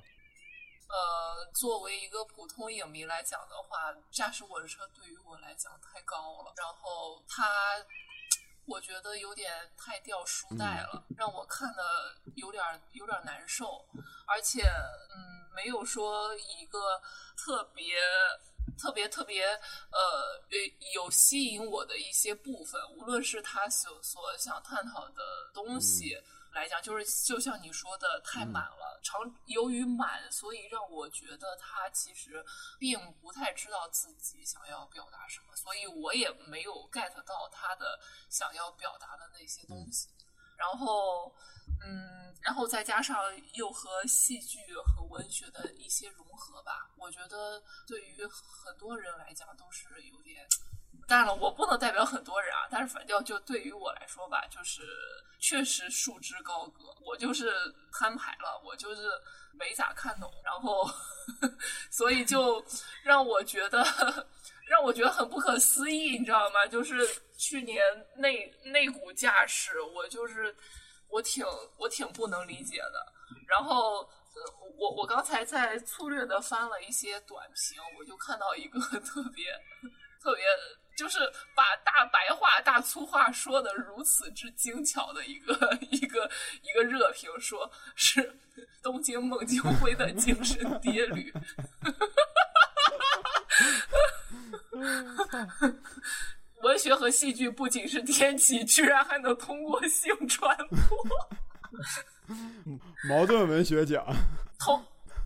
[1.44, 7.44] 呃，作为一个普通影迷来讲的话，驾驶我的车对于我来讲太高了，然后它。
[8.66, 11.83] 我觉得有点太掉书袋了，让我看的
[12.37, 13.85] 有点有点难受，
[14.26, 16.98] 而且嗯，没有说一个
[17.37, 17.94] 特别
[18.78, 20.40] 特别特别呃
[20.94, 26.16] 有吸引我的一些部分，无论是他所所想探讨的东西。
[26.54, 29.00] 来讲，就是就像你说的，太满了。
[29.02, 32.42] 常由于满，所以让我觉得他其实
[32.78, 40.08] 并不太知道自己想要表达什么，所以我也没有 get 到他的想要表达的那些东西。
[40.56, 41.34] 然后，
[41.84, 43.20] 嗯，然后再加上
[43.54, 50.46] 又和戏剧和文学的一些融合吧，我觉得对于很多人来讲都是有点。
[51.06, 54.82] 当然了，我不能代表很多人啊，但是反正就对于我来说吧，就是
[55.38, 56.84] 确实束之高阁。
[57.04, 57.52] 我就是
[57.92, 59.10] 摊牌了，我就是
[59.52, 60.88] 没咋看懂，然后
[61.90, 62.64] 所以就
[63.02, 63.84] 让我觉得
[64.66, 66.66] 让我觉得很不可思议，你知道吗？
[66.66, 67.82] 就是去年
[68.16, 70.56] 那那股架势，我就是
[71.08, 71.44] 我挺
[71.76, 73.12] 我挺不能理解的。
[73.46, 74.08] 然后
[74.78, 79.44] 我我刚才在粗略的翻了一些短评，我就看到一个特 别
[80.22, 80.44] 特别。
[80.96, 81.18] 就是
[81.54, 85.54] 把大白话、大粗话说的如此之精巧的一个
[85.90, 86.30] 一个
[86.62, 88.38] 一个热评，说是
[88.83, 91.33] 东京孟京辉的精神跌旅。
[96.62, 100.98] 文学和戏剧不仅是天启，居然还能通过性传播。
[103.09, 104.04] 矛盾文学奖。
[104.59, 104.83] 同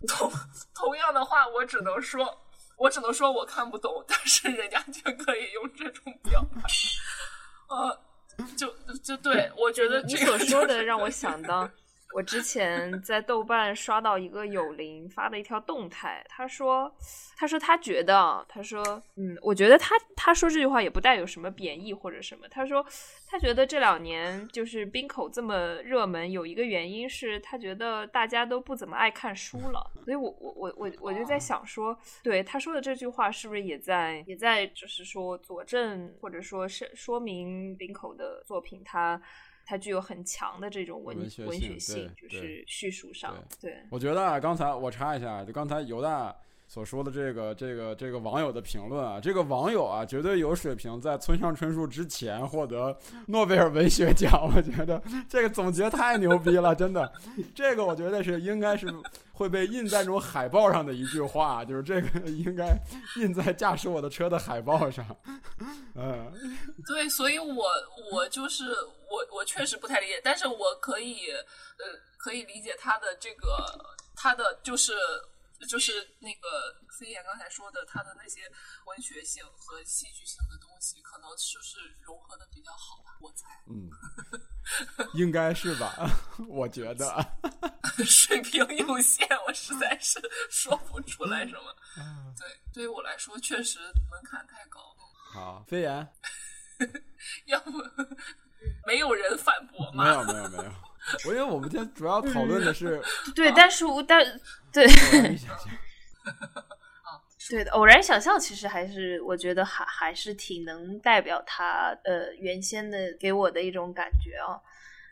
[0.07, 0.31] 同
[0.73, 2.37] 同样的话，我只能说。
[2.79, 8.01] 我只能说我看不懂，但是人家却可以用这种表达，呃，
[8.55, 11.69] 就就对我觉得你所说的让我想到。
[12.15, 16.91] 我之前在豆瓣刷到一个有灵发的一条动态，他说
[17.37, 18.83] ：“他说他觉得，他说，
[19.15, 22.47] 嗯，我觉得他他说这句话也不带有什么贬义或者什么。
[22.49, 22.83] 他说
[23.27, 29.91] 他觉得这两年就是冰口这么热门，有一个原因是他觉得大家都不怎么爱看书了。
[30.03, 39.21] 所以我我我我我就在想说，对他说的这句话是不是也在也在就是说佐证或者说是说明冰口的作品他。”
[39.77, 43.35] 具有很强的这种文文学性，就是叙述上。
[43.61, 46.35] 对，我觉得啊，刚才我查一下，就刚才犹大
[46.69, 54.31] 所说的这个、这个、这个网友的评论啊，这个网友啊，绝对有水平，在村上春树之前获得诺贝尔文学奖。
[54.55, 57.11] 我觉得这个总结太牛逼了，真的，
[57.55, 58.87] 这个我觉得是应该是。
[59.31, 62.77] 会被印在那种海报上的一句话，就是这个应该
[63.15, 65.05] 印在驾驶我的车的海报上。
[65.95, 66.29] 嗯，
[66.85, 67.63] 对，所以我
[68.11, 68.65] 我就是
[69.09, 71.85] 我我确实不太理解，但是我可以呃
[72.17, 73.47] 可以理解他的这个
[74.13, 74.91] 他的就是。
[75.67, 78.41] 就是那个飞燕刚才说的，他的那些
[78.85, 83.47] 文学性和戏剧性的东西，可能就是融合的比较好吧，我猜。
[83.67, 83.89] 嗯，
[85.13, 85.93] 应该是吧？
[86.47, 87.13] 我觉得
[88.05, 90.19] 水平有限，我实在是
[90.49, 91.75] 说不出来什么。
[92.37, 94.95] 对，对于我来说，确实门槛太高了。
[95.31, 96.13] 好，飞燕，
[97.45, 97.71] 要不
[98.87, 100.03] 没有人反驳吗？
[100.03, 100.68] 没有，没有，没有。
[101.29, 102.99] 我因为我们今天主要讨论的是，
[103.35, 104.25] 对，但是我但
[104.73, 104.87] 对，
[107.49, 114.57] 对的，偶然想象其实还是我觉得还还是挺能代表他呃原先的给我的一种感觉啊。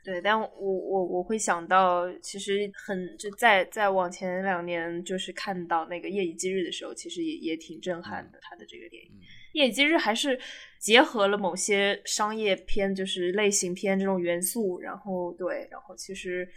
[0.03, 8.39] 对，但我我我会想到，其实很就在在往前两年，就是看到那个夜以继日的时候，其实也也挺震撼的。
[8.41, 9.12] 他的这个电影
[9.53, 10.39] 《夜以继日》还是
[10.79, 16.47] 结合了某些商业片，就是类型片这种元素，然后对，然后其实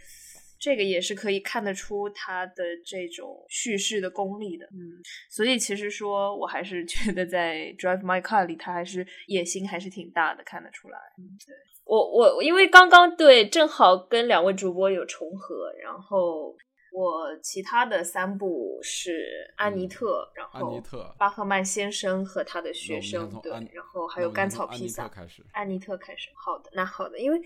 [0.59, 4.65] 这个也是可以看得出他的这种叙事的功力的。
[4.67, 10.97] 嗯，所以其实说我还是觉得在《Drive My Car》里，他还是野心还是挺大的，看得出来。
[11.17, 11.55] 嗯，对。
[11.83, 16.55] 我我因为刚刚对正好跟两位主播有重合，然后
[16.91, 20.83] 我其他的三部是安妮特，然后
[21.17, 25.09] 巴赫曼先生和他的学生，对，然后还有甘草披萨。
[25.53, 27.41] 安妮特开始，好的，那好的，因为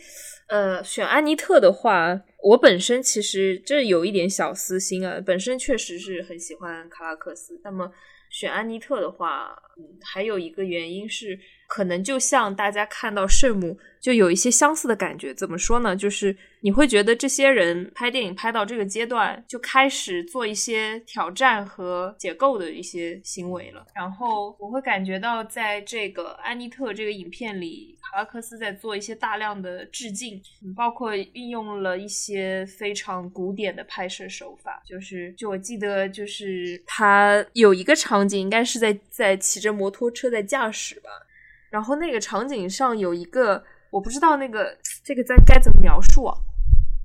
[0.48, 7.92] 呃选安妮特的话，我本身其实这有一点小私心啊，本身确实是很喜欢卡拉克斯，那么
[8.32, 11.40] 选安妮特的话，嗯，还有一个原因是。
[11.68, 15.34] 可能就像大家看到圣母，就有一些相似的感觉。
[15.34, 15.96] 怎么说呢？
[15.96, 23.86] 就是你会觉得这些人拍电影拍到这个阶段，就开始做一些挑战和解构的一些行为了。
[23.96, 30.42] 然后我会感觉到，在这个安妮特这个影片里，卡拉克斯在做一些大量的致敬，
[30.76, 34.82] 包括运用了一些非常古典的拍摄手法。
[34.86, 41.10] 就是，就我记得，就是他有一个场景，应该是在在骑着摩托车在驾驶吧。
[41.76, 46.34] 然后那个场景上有一个，我不知道那个这个在该怎么描述啊？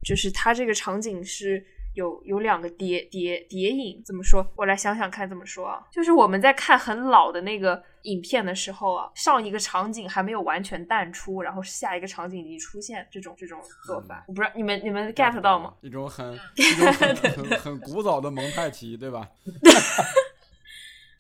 [0.07, 4.47] 就是它这个场景是有有两个叠叠叠影，怎么说？
[4.55, 5.85] 我来想想看怎么说啊？
[5.91, 15.75] 就是我们在看很老的那个影片的时候啊，上一个场景还没有完全淡出，然后下一个场景已经出现，这种这种做法，我不知道你们你们 get 到吗？
[15.81, 19.29] 一种很一种很很很古早的蒙太奇，对吧？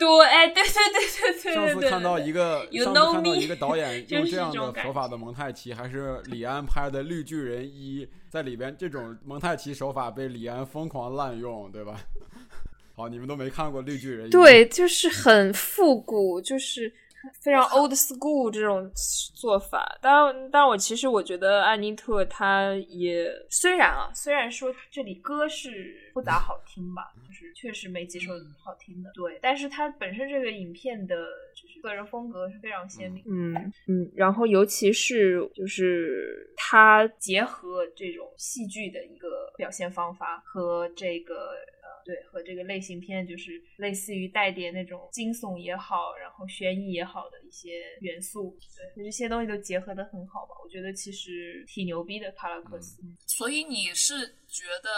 [0.01, 12.01] 对，哎，对对对对对上次看到一个，上次看到一个导演用这样的手法的蒙太奇，还是李安拍的《绿巨人一》在里边，这种蒙太奇手法被李安疯狂滥用，对吧？
[12.97, 16.93] 好，你们都没看过《绿巨人一》，对，就是很复古，就是。
[17.43, 18.91] 非常 old school 这种
[19.35, 28.33] 做法，当然，但，我其实我觉得安妮特她也虽然啊，虽然说这里歌是不咋好听吧，就是确实没几首
[28.65, 31.15] 好听的，对，但是它本身这个影片的
[31.55, 41.51] 就是个人风格是非常鲜明，嗯嗯，然后尤其是就是它结合这种戏剧的一个表现方法和这个。
[42.05, 48.57] 对，和这个类型片就是类似于带点那种惊悚也好，然后悬疑也好的一些元素，
[48.97, 50.55] 对，这些东西都结合的很好吧？
[50.65, 53.03] 我觉得其实挺牛逼的，卡拉克斯。
[53.27, 54.91] 所以你是觉得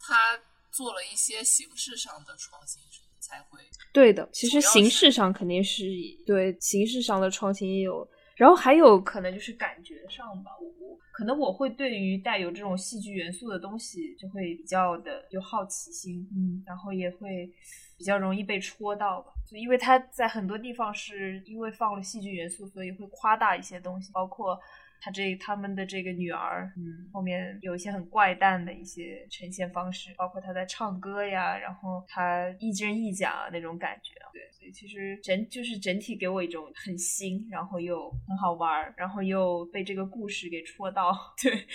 [0.00, 0.40] 他
[0.70, 2.82] 做了一些形式上的创新
[3.18, 3.60] 才会？
[3.92, 5.84] 对的，其实形式上肯定是
[6.26, 8.08] 对形式上的创新也有，
[8.40, 10.98] 然后还有可能就是感觉上吧，我。
[11.12, 17.52] 可能我会对于带有这种戏剧元素的东西就会比较的有好奇心，嗯，然后也会
[17.98, 19.30] 比较容易被戳到吧。
[19.46, 24.58] 就因为它在很多地方是因为放了戏剧元素，所以会夸大一些东西，包括。
[25.00, 41.66] 他这他们的这个女儿，嗯，后面有一些很怪诞的一些呈现方式，包括他在唱歌呀，然后他亦真亦假那种感觉，对，所以其实整就是整体给我一种很新，然后又很好玩，然后又被这个故事给戳到， 对，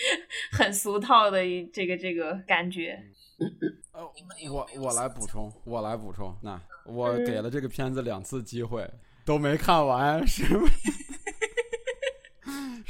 [0.52, 1.40] 很俗套的
[1.74, 3.02] 这个这个感觉。
[3.92, 4.02] 呃，
[4.52, 8.88] 我我来补充，我来补充，那我给了这个片子两次机会，
[9.26, 10.70] 都没看完，是吗？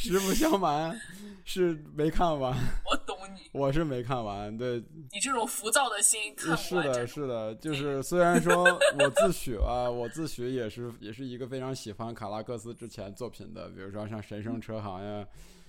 [0.09, 0.99] 实不相瞒，
[1.43, 2.53] 是没看完。
[2.89, 4.55] 我懂你，我是没看完。
[4.57, 15.25] 对，你这种浮躁的心，看是的，是的，就是虽然说我自诩啊，我自诩也是也是一个非常喜欢卡拉克斯之前作品的，比如说像《神圣车行》呀。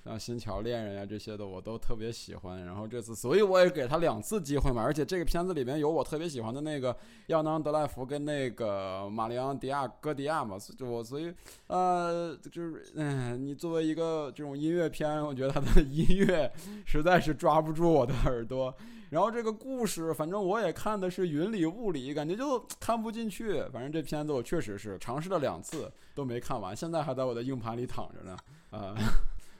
[0.07, 6.97] 像《新桥恋人》呀这些的我都特别喜欢，然后这次所以我也给他两次机会嘛，而且这个片子里面有我特别喜欢的那个
[7.27, 11.35] 亚当德莱福跟那个玛丽昂迪亚戈迪亚嘛，就我所以
[11.67, 16.51] 呃就是嗯，你作为一个这种音乐片，我觉得他的音乐
[16.85, 18.73] 实在是抓不住我的耳朵，
[19.11, 28.37] 然后这个故事反正我也看的是云里雾里，感觉就看不进去，反正这片子我确实是尝试了两次都没看完，现在还在我的硬盘里躺着呢，
[28.71, 28.95] 啊。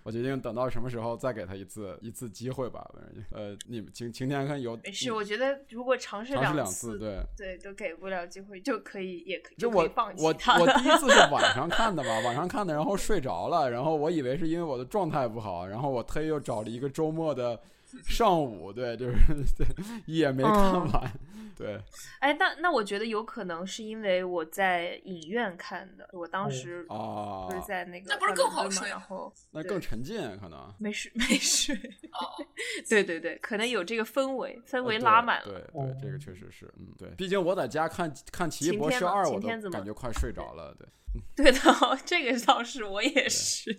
[0.07, 2.89] 我决定等到什么时候再给他一次一次机会吧。
[3.33, 5.11] 呃，你们晴晴天看有没事？
[5.11, 9.83] 我觉得如果尝试两次，对对都给不了机会，就可以也可以就我
[10.19, 10.33] 我我
[10.79, 17.61] 第一次是晚上看的吧，晚上看的，然后睡着了，然后我以为是因为我的状态不好，然后我特意又找了一个周末的。
[18.05, 19.16] 上午对，就是
[19.57, 19.66] 对，
[20.07, 20.53] 也没看
[20.93, 21.12] 完，
[21.57, 21.80] 对。
[22.20, 30.74] 哎，那那我觉得有可能是因为我在影院看的，我当时啊，不是在那个，那不是更好睡然后那更沉浸可能。
[30.78, 31.74] 没睡没睡。
[31.74, 32.45] 哦，
[32.89, 35.61] 对对对，可能有这个氛围，氛围拉满了。
[35.72, 37.09] 对对，这个确实是，嗯，对。
[37.16, 40.87] 毕竟我在家看看《奇异博士二》，我都感觉快睡着了，对。
[41.34, 41.59] 对的，
[42.05, 43.74] 这个倒是我也是。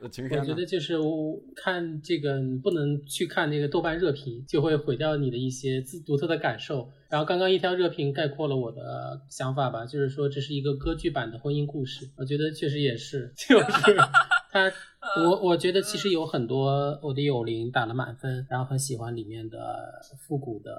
[0.00, 0.96] 我觉得就是
[1.54, 6.90] 看这个，你不能去看那个豆瓣热评，就会毁掉你的一些自独特的感受。
[7.08, 12.08] 然后刚刚一条热评概括了我的想法吧，就是说这是一个歌剧版的婚姻故事。
[12.16, 13.96] 我觉得确实也是， 就是
[14.52, 14.72] 他，
[15.24, 19.58] 我我觉得其实有很多我的友邻打了满分，然后很喜欢里面的
[20.20, 20.70] 复古的。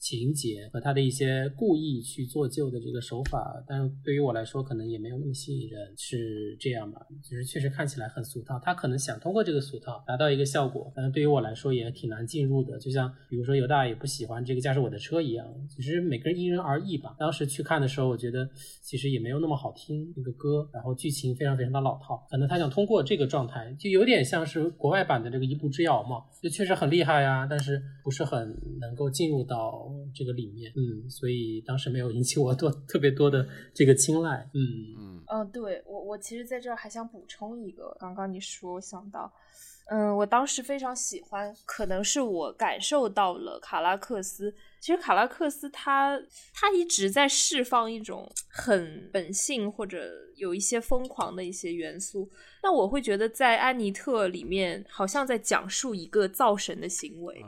[0.00, 7.00] 情节和他的一些故意去做旧的这个手法，但是对于我来说可能也没有那么吸引人，是这样吧？
[7.22, 12.78] 就是确实看起来很俗套，他可能想通过这个俗套达到一个效果，但是对于我来说也挺难进入的。
[12.78, 17.14] 就像比如说犹大也不喜欢这个驾驶我的车一样，其实每个人因人而异吧。
[17.18, 18.48] 当时去看的时候，我觉得
[18.82, 34.60] 其实也没有那么好听那个歌，然后剧情非常非常的老套，可能他想通过这个状态，就有点像是国外版的这个一步之遥嘛，就确实很厉害呀，但是不是很能够进入到这个里面，嗯，所以当时没有引起我多特别多的这个青睐，嗯
[34.98, 39.32] 嗯嗯，对我我其实在这儿还想补充一个，刚刚你说想到。
[39.92, 44.54] 嗯，我当时非常喜欢，可能是我感受到了卡拉克斯。
[44.78, 46.16] 其实卡拉克斯他
[46.54, 52.30] 他一直在释放一种很本性或者有一些疯狂的一些元素。
[52.62, 57.44] 那我会觉得在安妮特里面，好像在讲述一个造神的行为，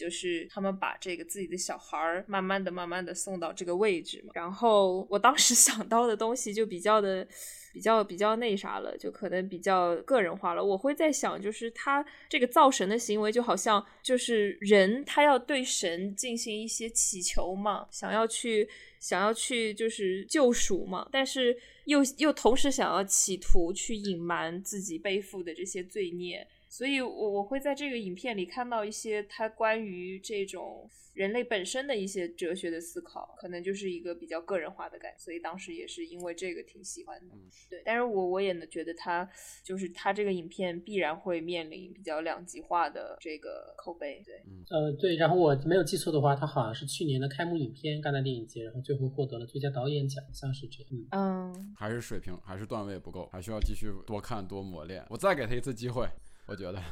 [0.00, 4.32] 就是他们把这个自己的小孩儿慢慢的、慢慢的送到这个位置嘛。
[4.34, 7.26] 然后我当时 想到的东西就比较的。
[7.72, 10.64] 比较比较那啥了，就可能比较个人化了。
[10.64, 26.44] 我会在想，就是他这个造神的行为，就好像就是人他要对神进行一些祈求嘛，想要去想要去就是救赎嘛，但是又又同时想要企图去隐瞒自己背负的这些罪孽。
[26.70, 35.18] 所以，我我会在这个影片里看到一些他关于这种人类本身的一些哲学的思考，可能就是一个比较个人化的感觉。
[35.18, 37.34] 所以当时也是因为这个挺喜欢的。
[37.68, 39.28] 对，但是我我也能觉得他
[39.64, 44.22] 就是他这个影片必然会面临比较两极化的这个口碑。
[44.24, 44.40] 对，
[44.70, 45.16] 呃，对。
[45.16, 51.06] 然后我没有记错的话，他好像是去年的开幕影片，戛纳电影节，然后最后获得了最佳导演奖，像是这样。
[51.10, 55.04] 嗯，还是水平，还是段位不够，还需要继续多看多磨练。
[55.10, 56.08] 我再给他一次机会。
[56.50, 56.82] 我觉得，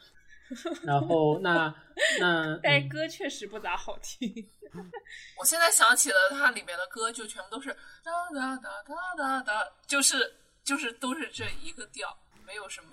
[0.82, 1.74] 然后那
[2.18, 4.48] 那， 但是歌确实不咋好听。
[5.38, 7.68] 我现在想起了它里面的歌，就全部都是
[8.02, 12.16] 哒哒哒哒哒哒，就是就是都是这一个调，
[12.46, 12.88] 没有什么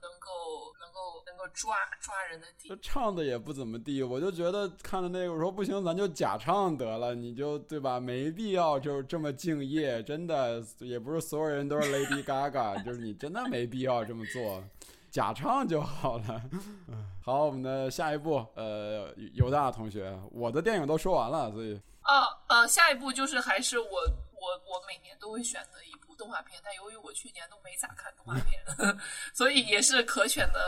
[0.00, 2.78] 能够能够能够抓抓人的点。
[2.80, 8.00] 唱的也不怎么地，我就觉得看的那个，我说不行，咱就假唱得了，你就对吧？
[8.00, 14.64] 没必要就是这么敬业，真的也不是所有人都是 Lady Gaga，就是你真的没必要这么做。
[15.10, 16.42] 假唱就好了。
[17.24, 28.62] 好，我们的下一步，呃，犹大同学，我的电影都说完了，所以啊呃，下一步就是还是我我我每年都会选择一部动画片，但由于我去年都没咋看动画片，
[29.34, 30.60] 所以也是可选的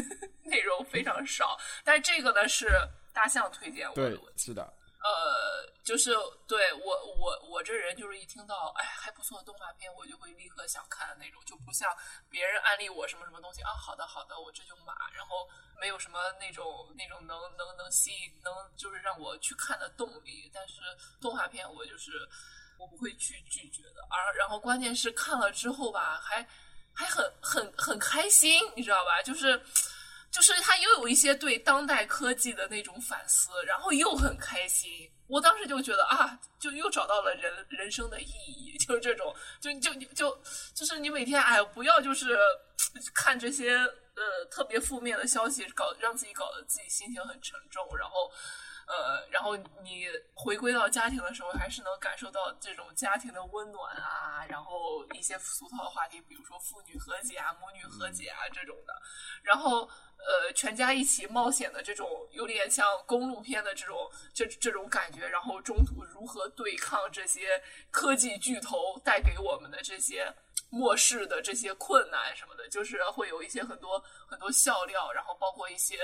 [0.44, 1.56] 内容非常少。
[1.84, 2.68] 但这个呢是
[3.12, 4.72] 大象推荐我的，对，是的。
[5.06, 6.10] 呃，就是
[6.48, 11.96] 对我我我这人就是一听到哎还不错的动画片，我就会立刻想看的那种，就不像
[12.28, 15.48] 别人安利我什么什么东西啊，好的好的，我这就买，然后
[15.80, 20.50] 没有什么那种那种能能能吸引能就是让我去看的动力。
[20.52, 20.80] 但是
[21.20, 22.28] 动画片我就是
[22.76, 26.44] 我不会去拒绝的，而然后关键是看了之后吧，还
[26.92, 29.22] 还很很很开心，你知道吧？
[29.22, 29.62] 就是。
[30.30, 35.10] 就是他又有一些对当代科技的那种反思，然后又很开心。
[35.26, 40.42] 我当时就觉得啊，就又找到了人人生的意义，就是这种，就就就
[40.74, 42.38] 就是你每天哎，不要就是
[43.14, 48.30] 看这些呃特别负面的消息，搞让自己搞得自己心情很沉重，然后。
[48.86, 58.94] 呃，然后你回归到家庭的时候，还是能感受到这种家庭的温暖啊，然后一些俗套的话题，比如说父女和解啊、母女和解啊这种的，
[59.42, 67.60] 然后呃，全家一起冒险的这种，有点像公路片的这种这这种感觉，然后中途如何对抗这些
[67.90, 70.32] 科技巨头带给我们的这些。
[70.68, 75.96] 末世的这些困难什么的，就是会有一些很多很多笑料，然后包括一些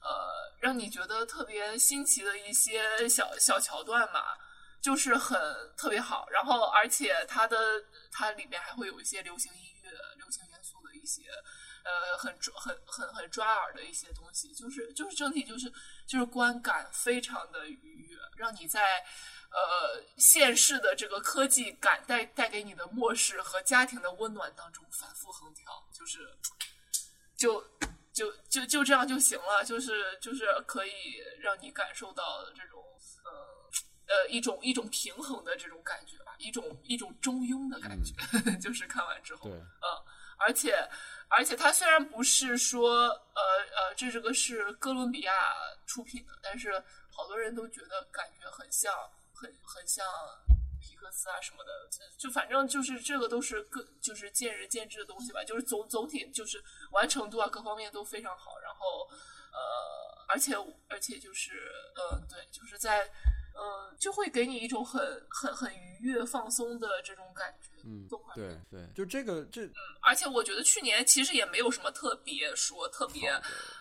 [0.00, 4.36] 呃让你觉得特别新奇的一些小小桥段嘛，
[4.80, 5.38] 就是很
[5.76, 6.26] 特别好。
[6.30, 11.22] 然后而且它的它里面还会有一些流行音乐、流行元素的一些
[11.84, 15.70] 呃很抓很很很抓耳的一些东西，就是就是整体就是
[16.06, 19.04] 就是观感非常的愉悦，让你在。
[19.50, 26.36] 呃，现世的这个科技感带带给你的末世和家庭的温暖当中反复横跳，就是，
[27.34, 27.64] 就
[28.12, 30.92] 就就就这样就行了，就是就是可以
[31.40, 32.84] 让你感受到这种
[33.24, 38.12] 呃呃一种一种平衡的这种感觉吧，一种一种中庸的感觉，
[38.60, 39.64] 就是看完之后，嗯，
[40.38, 40.86] 而且
[41.28, 43.42] 而且它虽然不是说呃
[43.74, 45.54] 呃这这个是哥伦比亚
[45.86, 46.78] 出品的，但是
[47.10, 48.92] 好多人都觉得感觉很像。
[49.36, 50.04] 很很像
[50.80, 55.44] 皮克斯啊什么的，就就反正就是这个都是各就是见仁见智的东西吧。
[55.44, 56.62] 就是总总体就是
[56.92, 58.58] 完成度啊各方面都非常好。
[58.58, 59.08] 然后
[59.52, 60.54] 呃，而且
[60.88, 61.52] 而且就是
[61.94, 63.10] 呃，对，就是在
[63.56, 65.00] 嗯，就会给你一种很
[65.30, 67.70] 很很愉悦、放松的这种感觉。
[67.88, 73.30] 嗯动画，对对，就这个这嗯，而且我觉得去年其实也没有什么特别说特别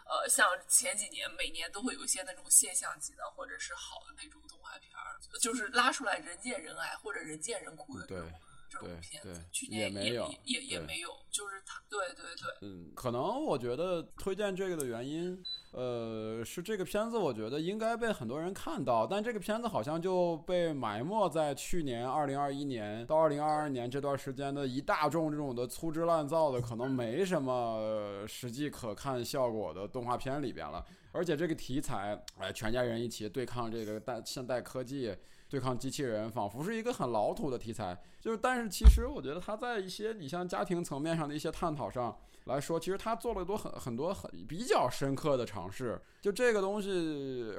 [0.06, 8.32] 呃，像前几年每年都会有一些那种现象级的或者是好的那种动画片儿，就是拉出来人见人爱或者人见人哭的这对种
[8.70, 30.86] 这种对片子对，去年也没有也也对没有，就是他，对对对，嗯，可能我觉得推荐这个的原因，呃，是这个片子我觉得应该被很多人看到，但这个片子好像就被埋没在去年二零二一年到二零二二年这段时间的一大众这种的粗制滥造的，可能没什么呃实际可看效果的动画片里边了。
[31.11, 35.16] 而且这个题材，哎，全家人一起对抗这个代现代科技，
[35.50, 37.98] 对抗机器人，仿佛是一个很老土的题材。
[38.20, 46.00] 就是，但是其实我觉得他在一些你像家庭层面上的一些探讨上来说，其实他做了多很很多很比较深刻的尝试。
[46.22, 46.89] 就这个东西，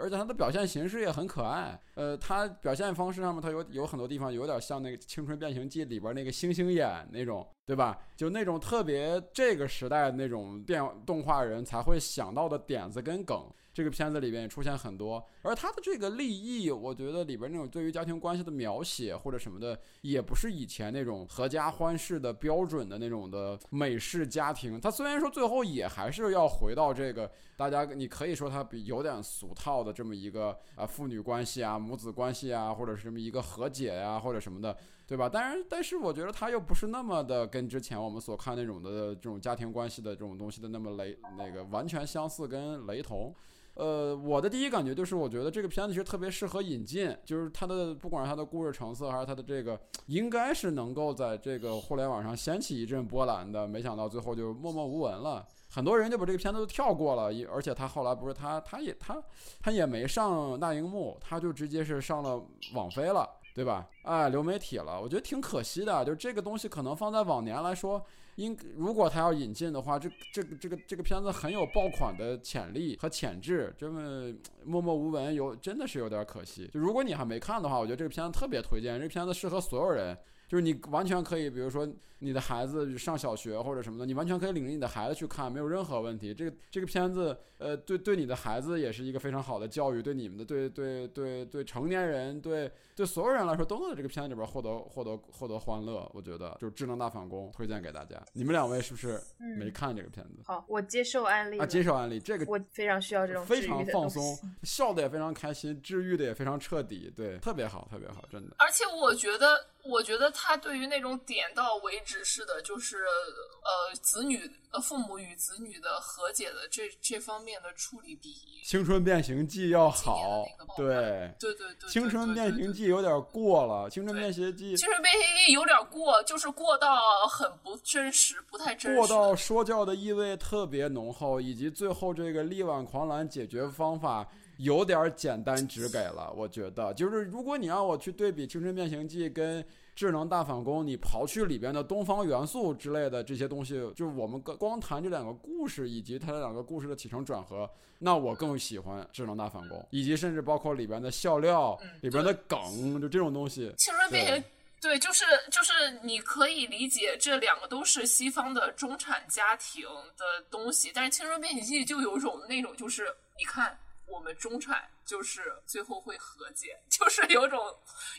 [0.01, 1.80] 而且它的表现形式也很可爱。
[1.95, 7.97] 呃，它表现方式上面，它有有很多地方有点像那个《青春变形记》里边那个星星眼那种，对吧？
[8.16, 13.49] 就那种特别这个时代那种电动画人才会想到的点子跟梗。
[13.77, 24.81] 这个片子里边也出现很多，而他的这个立意，我觉得里边那种对于家庭关系的描写或者什么的，也不是以前那种合家欢式的标准的那种的美式家庭。
[24.81, 34.74] 他虽然说最后也还是要回到这个大家，你可以说他比有点俗套的这么一个啊父女关系啊、母子关系啊，或者是什么一个和解呀、或者什么的。
[35.07, 35.28] 对吧？
[35.28, 43.32] 当然，但是我觉得他又不是那么的跟之前我们所看那种的这种家庭关系的这种东西的那么雷那个完全相似跟雷同。
[43.74, 53.68] 呃，我的第一感觉就是，我觉得这个片子其实特别适合引进，就是它的不管是它的故事成色，还是它的这个，应该是能够在这个互联网上掀起一阵波澜的。
[53.68, 57.30] 没想到最后就默默无闻了，很多人就把这个片子都跳过了。
[57.52, 59.22] 而且他后来不是他，他也他
[59.61, 62.42] 他也没上大荧幕，他就直接是上了
[62.72, 63.28] 网飞了。
[63.57, 63.88] 对吧？
[64.02, 66.04] 哎，流媒体了，我觉得挺可惜的。
[66.04, 68.04] 就这个东西，可能放在往年来说，
[68.34, 74.30] 应如果他要引进的话，这这个这个这个片子很有爆款的潜力和潜质，这么
[74.62, 76.68] 默默无闻，有真的是有点可惜。
[76.70, 80.14] 就如果你还没看的话，我觉得这个片子特别推荐，这个片子适合所有人。
[80.48, 81.88] 就是你完全可以，比如说
[82.19, 86.33] 你的孩子上小学或者什么的，你完全可以领着你的孩子去看，没有任何问题。
[86.33, 96.11] 这个这个片子，呃，对对你的孩子也是一个非常好的教育，对你们的对对对对成年人，对对所有人来说，都能在这个片子里边获得获得获得欢乐。
[96.14, 98.21] 我觉得就是《智能大反攻》推荐给大家。
[98.33, 99.21] 你们两位是不是
[99.59, 100.43] 没看这个片子？
[100.45, 104.23] 好，我接受案例啊，接受案例，这个我非常需要这种非常放松，
[104.62, 108.57] 笑的也非常开心，治愈的也非常彻底，对，特别好，特别好，真的。
[108.59, 118.32] 而且我觉得，我觉得他对于那种点到为止式的，就是呃子女呃父母与子女的和解的这这方面的处理比
[118.64, 120.46] 青春变形记要好
[120.76, 126.96] 对，对对对，青春变形记有点过了，青春变形记青春变形记有点过，就是过到
[127.28, 128.98] 很不真实，不太真实。
[128.98, 134.26] 过到说教的意味特别浓厚，以及最后这个力挽狂澜解决方法
[134.59, 136.32] 有点简单直给了。
[136.32, 139.62] 我觉得，就是如果你让我去对比《青春变形记》跟
[139.97, 147.68] 《智能大反攻》，你刨去里边的东方元素之类的这些东西，就是我们光光谈这两个故事以及它的两个故事的起承转合，
[147.99, 153.74] 那我更喜欢《智能大反攻》，以及甚至包括里边的笑料、嗯里边的梗，就这种东西。
[153.78, 154.44] 青春变形。
[154.78, 155.72] 对，就是就是，
[156.03, 159.82] 你可以理解这两个都是西方的中产家庭
[160.18, 163.07] 的东西，但是《青春变形记》就有种那种，就是
[163.38, 163.76] 你看
[164.07, 167.61] 我们中产就是最后会和解， 就是有种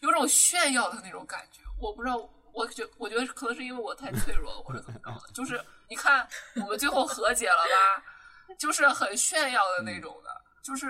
[0.02, 1.62] 有种炫耀的那种感觉。
[1.80, 2.18] 我不知道，
[2.54, 8.04] 我觉我觉得可能是因为我太脆弱了，或者怎么着的，就是你看我们最后和解了吧，
[8.58, 10.88] 就是很炫耀的那种的，就是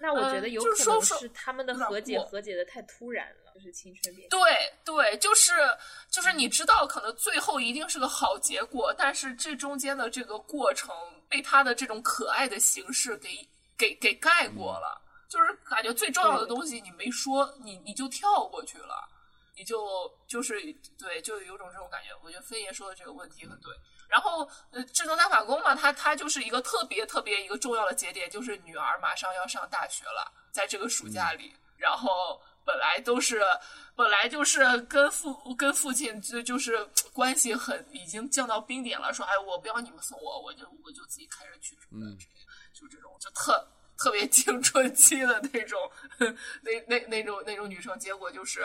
[0.00, 4.28] 那我觉得有可能是他们的和解和解的太突然了，就是青春变。
[4.28, 4.40] 对
[4.84, 5.52] 对，就是
[6.10, 10.94] 就是你知道，可能最后一定是个好结果，但是这中间的这个过程
[11.28, 19.08] 被他的这种可爱的形式给给给盖过了，就是感觉最重要的东西你没说，你你就跳过去了，
[19.56, 20.60] 你就就是
[20.98, 22.10] 对，就有种这种感觉。
[22.22, 23.72] 我觉得飞爷说的这个问题很对。
[24.06, 33.42] 然后，呃，智能大法工嘛，它它就是一个特别特别一个重要的节点，就是女儿马上要上大学了，在这个暑假里，然后本来都是
[33.96, 42.18] 本来就是跟父跟父亲就就是关系很已经降到冰点了，说哎我不要你们送我，我就我就自己开车去什么的，嗯
[42.74, 43.66] 就这种就特
[43.96, 45.78] 特别青春期的那种
[46.18, 48.62] 那那那种那种女生，结果就是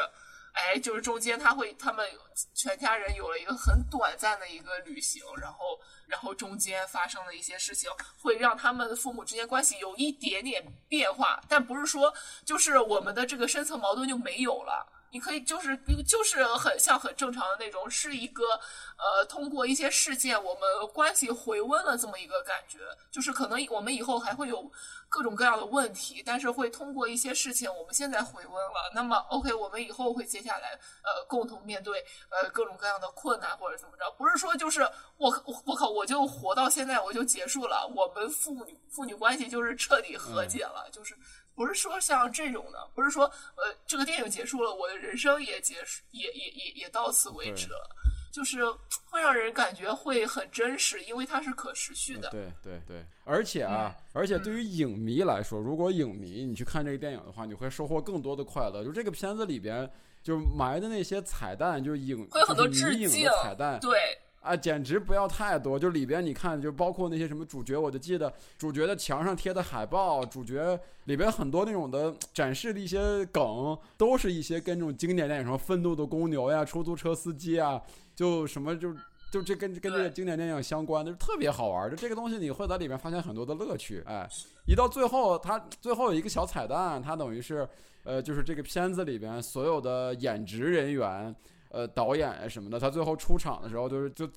[0.54, 2.10] 哎，就是中间他会他们
[2.56, 7.90] 全家人有了一个很短暂的一个旅行，然后然后中间发生的一些事情
[8.20, 12.12] 会让他们的父母之间关系有一点点变化，但不是说
[12.44, 14.86] 就是我们的这个深层矛盾就没有了。
[15.12, 18.44] 你可以就是就是很像很正常的那种，是一个
[18.98, 20.62] 呃，通过一些事件，我们
[20.94, 22.80] 关系回温了这么一个感觉。
[23.12, 24.72] 就是可能我们以后还会有
[25.08, 28.92] 各种各样的问题，但是会通过一些事情，我们现在回温了。
[28.94, 34.10] 那么 OK，我们以后会接下来呃共同面对呃各种各样的困难或者怎么着。
[34.18, 34.82] 不是说就是
[35.18, 41.18] 我我我靠，我就活到现在我就结束了，我们父女父女关系就是彻底和解了，就是。
[41.60, 47.90] 不是说像这种的，不是说呃，这个电影结束了，我的人生也结束，也也也也到此为止了，
[48.32, 48.64] 就是
[49.10, 52.30] 会让人感觉会很真实，因为它是可持续的。
[52.30, 58.82] 对对对，而且啊，而且对于影迷来说，如果影迷你去看这个电影的话，你会收获更多的快乐。
[58.82, 59.92] 就这个片子里边
[60.24, 64.00] 就埋的那些彩蛋，就是影会很多致敬的彩蛋，对。
[64.50, 65.78] 啊，简直不要太多！
[65.78, 77.80] 就里边你看，就包括那些什么主角，我就记得主角的墙上贴的海报，主角里边很多那种的展示的一些梗，都是一些跟这种经典电影什么《愤怒的公牛》呀、《出租车司机》啊，
[78.16, 78.92] 就什么就
[79.32, 81.88] 就这跟跟这个经典电影相关的，就特别好玩。
[81.88, 84.02] 就这个东西，你会在里面发现很多的乐趣。
[84.08, 84.28] 哎，
[84.66, 87.70] 一到最后，它最后有一个小彩蛋，它等于是
[88.04, 91.36] 呃，就是这个片子里边所有的演职人员。
[91.70, 94.28] 呃，导演啊什么的，他最后出场的时候就是就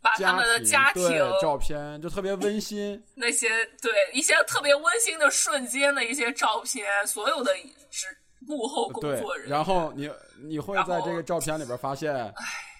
[0.00, 1.02] 把他们的家庭
[1.40, 3.48] 照片就特别温馨， 那些
[3.80, 7.52] 对一些特别温馨的瞬间的一些照片，所有的
[7.90, 8.06] 只
[8.40, 10.10] 幕后工作人员，然后你
[10.42, 12.12] 你会在这个照片里边发现，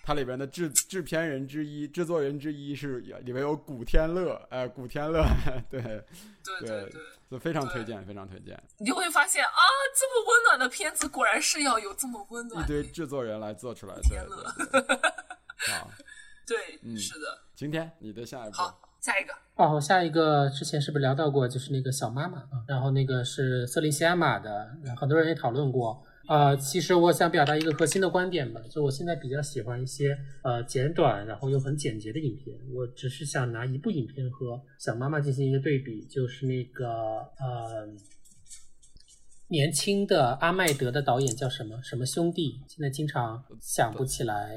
[0.02, 5.24] 它里边的制制片人之一、制作人之一是里面有古天乐，哎，古天乐，
[5.70, 6.04] 对对
[6.60, 7.00] 对对。
[7.30, 8.62] 就非常推荐，非常推荐。
[8.76, 9.50] 你就会发现啊，
[9.96, 13.94] 这么温暖的片子，果然是要有这么温暖一堆制作人来做出来。
[14.02, 14.80] 天对，
[15.72, 15.90] 好，
[16.46, 17.38] 对，是的。
[17.54, 19.32] 今天你的下一步，好，下一个。
[19.54, 21.48] 哦，下一个之前是不是聊到过？
[21.48, 26.04] 就是那个小妈妈，然后那个是瑟琳西亚玛的，很多人也讨论过。
[26.28, 32.56] 呃，其实我想表达一个核心的观点吧，就我现在比较喜欢一些呃简短，然后又很简洁的影片。
[32.72, 37.88] 我只是想拿一部影片和小妈妈进行一个对比，就是那个呃。
[39.48, 41.78] 年轻的阿麦德的导演叫什么？
[41.82, 42.58] 什么兄弟？
[42.66, 44.56] 现在经常想不起来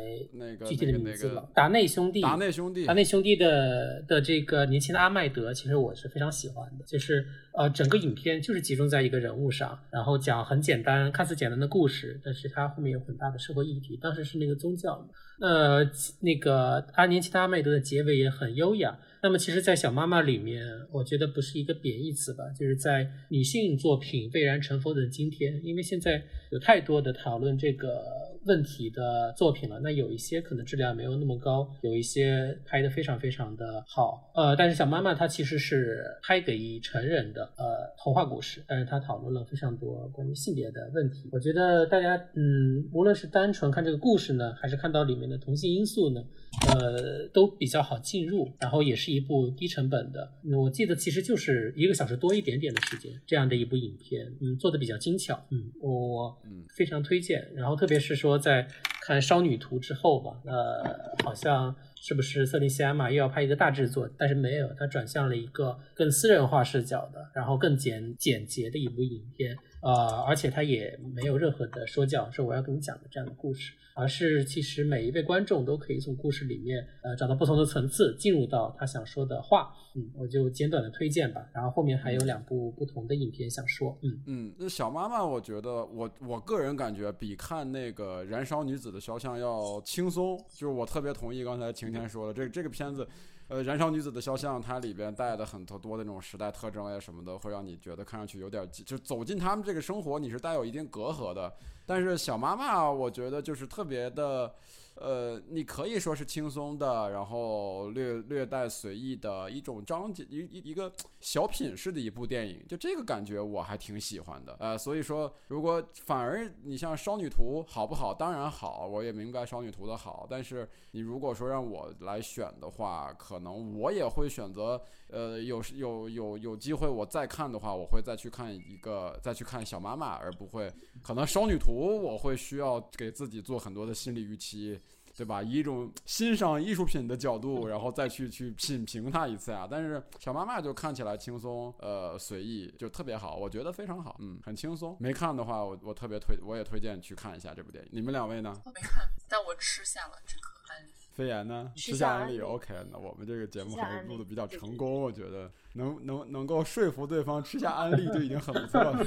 [0.65, 1.51] 具体的名字了。
[1.53, 6.85] 达内兄弟，达内兄弟，达内兄弟的的这个年轻的阿麦德，其实我是非常喜欢的。
[6.85, 7.27] 就是
[7.57, 13.97] 呃，整个影片就是集中在一个人物上，然后讲很简单、看似简单的故事，但是它后面有很大的社会议题。
[13.97, 15.07] 当时是那个宗教。
[15.39, 15.83] 呃，
[16.21, 18.97] 那个阿年轻的阿麦德的结尾也很优雅。
[19.21, 28.03] 那么，其实，在小妈妈里面，我觉得不是一个贬义词吧，就是在女性作品蔚然成风的今天，因为现在有太多的讨论这个。
[28.45, 41.29] 问题的作品了，那有一些可能质量没有那么高，有一些拍的非常非常的好，呃，但是小妈妈她其实是拍给成人的呃童话故事，但是她讨论了非常多关于性别的问题。
[41.31, 46.23] 我觉得大家嗯，无论是单纯看这个故事呢，还是看到里面的同性因素呢，
[46.67, 58.39] 呃，都比较好进入，然后也是一部低成本的，我记得其实就是一个小时多一点点的时间这样的一部影片，嗯，做的比较精巧，嗯，我嗯非常推荐，然后特别是说。
[58.45, 58.67] 在
[59.01, 64.09] 看《少女图》之后吧，呃，好像是不是瑟琳西安玛又要拍一个大制作？
[64.17, 69.55] 但是没有，他转向了一个更私人化视角的，然后更简简洁的一部影片。
[69.81, 79.71] 呃，而且他也没有任何的说教，说我要跟你讲的这样的故事，而是其实每一位观众都可以从故事里面呃找到不同的层次，进入到他想说的话。
[79.97, 83.97] 嗯，我就简短的推荐吧，然后后面还有两部不同的影片想说。
[84.01, 93.07] 嗯嗯，那小妈妈，我觉得我我个人感觉比看那个《燃烧女子的肖像》要轻松，就是我特别同意刚才晴先说了，这这个片子。
[93.47, 101.53] 呃，燃烧女子的肖像，它里边带的很多多的那种时代特征呀什么的，会让你觉得看上去有点就走进他们这个生活，你是带有一定隔阂的。
[101.85, 104.53] 但是小妈妈，我觉得就是特别的。
[104.95, 114.55] 呃，你可以说是轻松的，然后略略带随意的一种章节，一一一个小品式的一部电影，就这个感觉我还挺喜欢的。
[114.57, 118.13] 呃，所以说，如果反而你像《少女图》好不好？
[118.13, 120.25] 当然好，我也明白《少女图》的好。
[120.29, 130.71] 但是你如果说让我来选的话，可能我也会选择，呃，有有有有机会我再看的话，我会再去看一个，再去看《小妈妈》，而不会
[131.03, 134.79] 可能《少女图》我会需要给自己做很多的心理预期。
[135.15, 135.41] 对吧？
[135.41, 139.67] 以一种欣赏艺术品的角度，然后再去去品评它一次啊。
[139.69, 144.95] 但是小妈妈就看起来轻松，呃，随意，就特别好，我觉得非常好，嗯，很轻松。
[144.99, 147.89] 没看的话，我我特别推，我也推荐去看一下这部电影。
[147.93, 148.53] 你们两位呢？
[148.65, 150.91] 我没看，但我吃下了这个安利。
[151.13, 151.71] 飞言呢？
[151.77, 152.73] 吃下安利，OK。
[152.91, 159.01] 那我们这个节目还是录的比较成功，我觉得能能能够说服对方吃下安利就已经很不错了。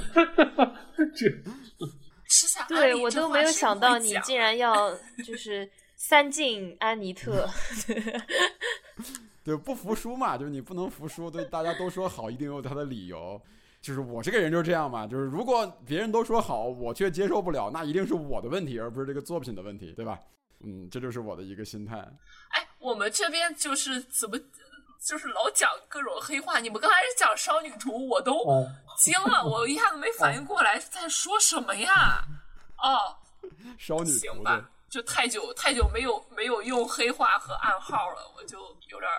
[1.15, 1.29] 这
[2.27, 4.91] 吃下对我都没有想到你竟然要
[5.23, 5.69] 就是
[6.01, 7.45] 三进安妮特。
[9.43, 11.29] 对，不服输嘛，就是你不能服输。
[11.29, 13.39] 对，大家都说好，一定有他的理由。
[13.81, 20.17] 就是我这个人就是这样嘛，就是如果别人都说好，我却接受不了，那一定是我的问题，而不是这个作品的问题，对吧？
[20.61, 21.97] 嗯，这就是我的一个心态。
[22.51, 24.39] 哎，我们这边就是怎么，
[25.03, 26.59] 就是老讲各种黑话。
[26.59, 28.33] 你们刚开始讲少女图，我都
[28.97, 32.23] 惊了，我一下子没反应过来在说什么呀？
[32.77, 33.17] 哦，
[33.77, 38.57] 少女图，行吧，就太久太久没有没有用黑话和暗号了，我就
[38.89, 39.09] 有点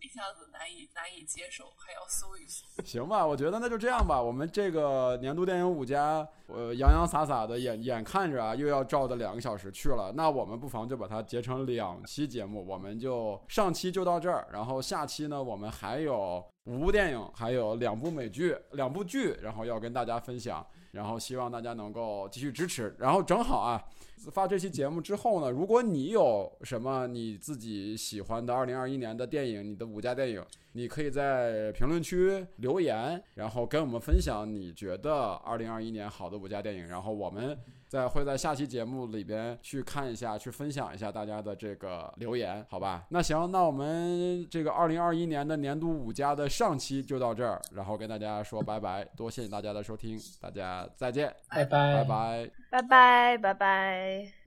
[0.00, 2.64] 一下子难以难以接受，还要搜一搜。
[2.84, 4.20] 行吧，我觉得那就这样吧。
[4.20, 10.12] 我们这个年度电影五家，呃，洋洋洒洒的，眼眼看着啊，又要照着两个小时去了。
[10.14, 20.64] 那我们不妨就把它截成两期节目，我们就上期就到这儿，然后下期呢，我们还有五部电影，还有两部美剧，两部剧，然后要跟大家分享。
[20.92, 22.94] 然后希望大家能够继续支持。
[23.00, 23.82] 然后正好啊，
[24.30, 30.42] 发这期节目之后呢，如果你有什么你自己喜欢的二零二一年的电影，你的五家电影，
[30.72, 37.58] 你可以在评论区留言，然后跟我们分享你觉得二零二一年好的五家电影，然后我们
[37.94, 43.06] 再会在下期节目里边去看一下，去分享一下大家的这个留言，好吧？
[43.08, 54.43] 那行，那我们这个二零二一年的年度五家的上期就到这儿，然后跟大家说拜拜，多谢大家的收听，大家再见，拜拜拜拜，拜拜，拜拜。